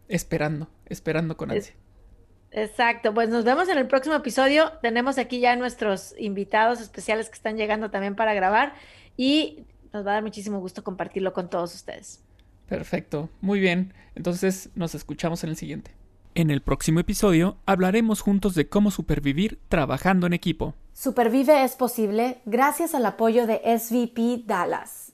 esperando, 0.08 0.70
esperando 0.88 1.38
con 1.38 1.52
ansia. 1.52 1.76
Exacto, 2.52 3.14
pues 3.14 3.30
nos 3.30 3.46
vemos 3.46 3.70
en 3.70 3.78
el 3.78 3.88
próximo 3.88 4.16
episodio. 4.16 4.72
Tenemos 4.82 5.18
aquí 5.20 5.40
ya 5.40 5.56
nuestros 5.56 6.16
invitados 6.18 6.82
especiales 6.82 7.30
que 7.30 7.36
están 7.36 7.58
llegando 7.58 7.92
también 7.92 8.16
para 8.16 8.34
grabar 8.34 8.74
y 9.16 9.66
nos 9.94 10.06
va 10.06 10.12
a 10.12 10.14
dar 10.16 10.24
muchísimo 10.24 10.60
gusto 10.60 10.84
compartirlo 10.84 11.34
con 11.34 11.50
todos 11.50 11.74
ustedes. 11.76 12.24
Perfecto, 12.68 13.30
muy 13.42 13.60
bien. 13.60 13.94
Entonces 14.16 14.70
nos 14.76 14.96
escuchamos 14.96 15.44
en 15.44 15.50
el 15.50 15.56
siguiente. 15.56 15.92
En 16.36 16.52
el 16.52 16.62
próximo 16.62 17.00
episodio 17.00 17.58
hablaremos 17.66 18.22
juntos 18.22 18.54
de 18.56 18.70
cómo 18.70 18.92
supervivir 18.92 19.60
trabajando 19.68 20.28
en 20.28 20.34
equipo. 20.34 20.76
Supervive 20.94 21.64
es 21.64 21.76
posible 21.76 22.42
gracias 22.46 22.94
al 22.94 23.06
apoyo 23.06 23.48
de 23.48 23.62
SVP 23.78 24.44
Dallas. 24.46 25.14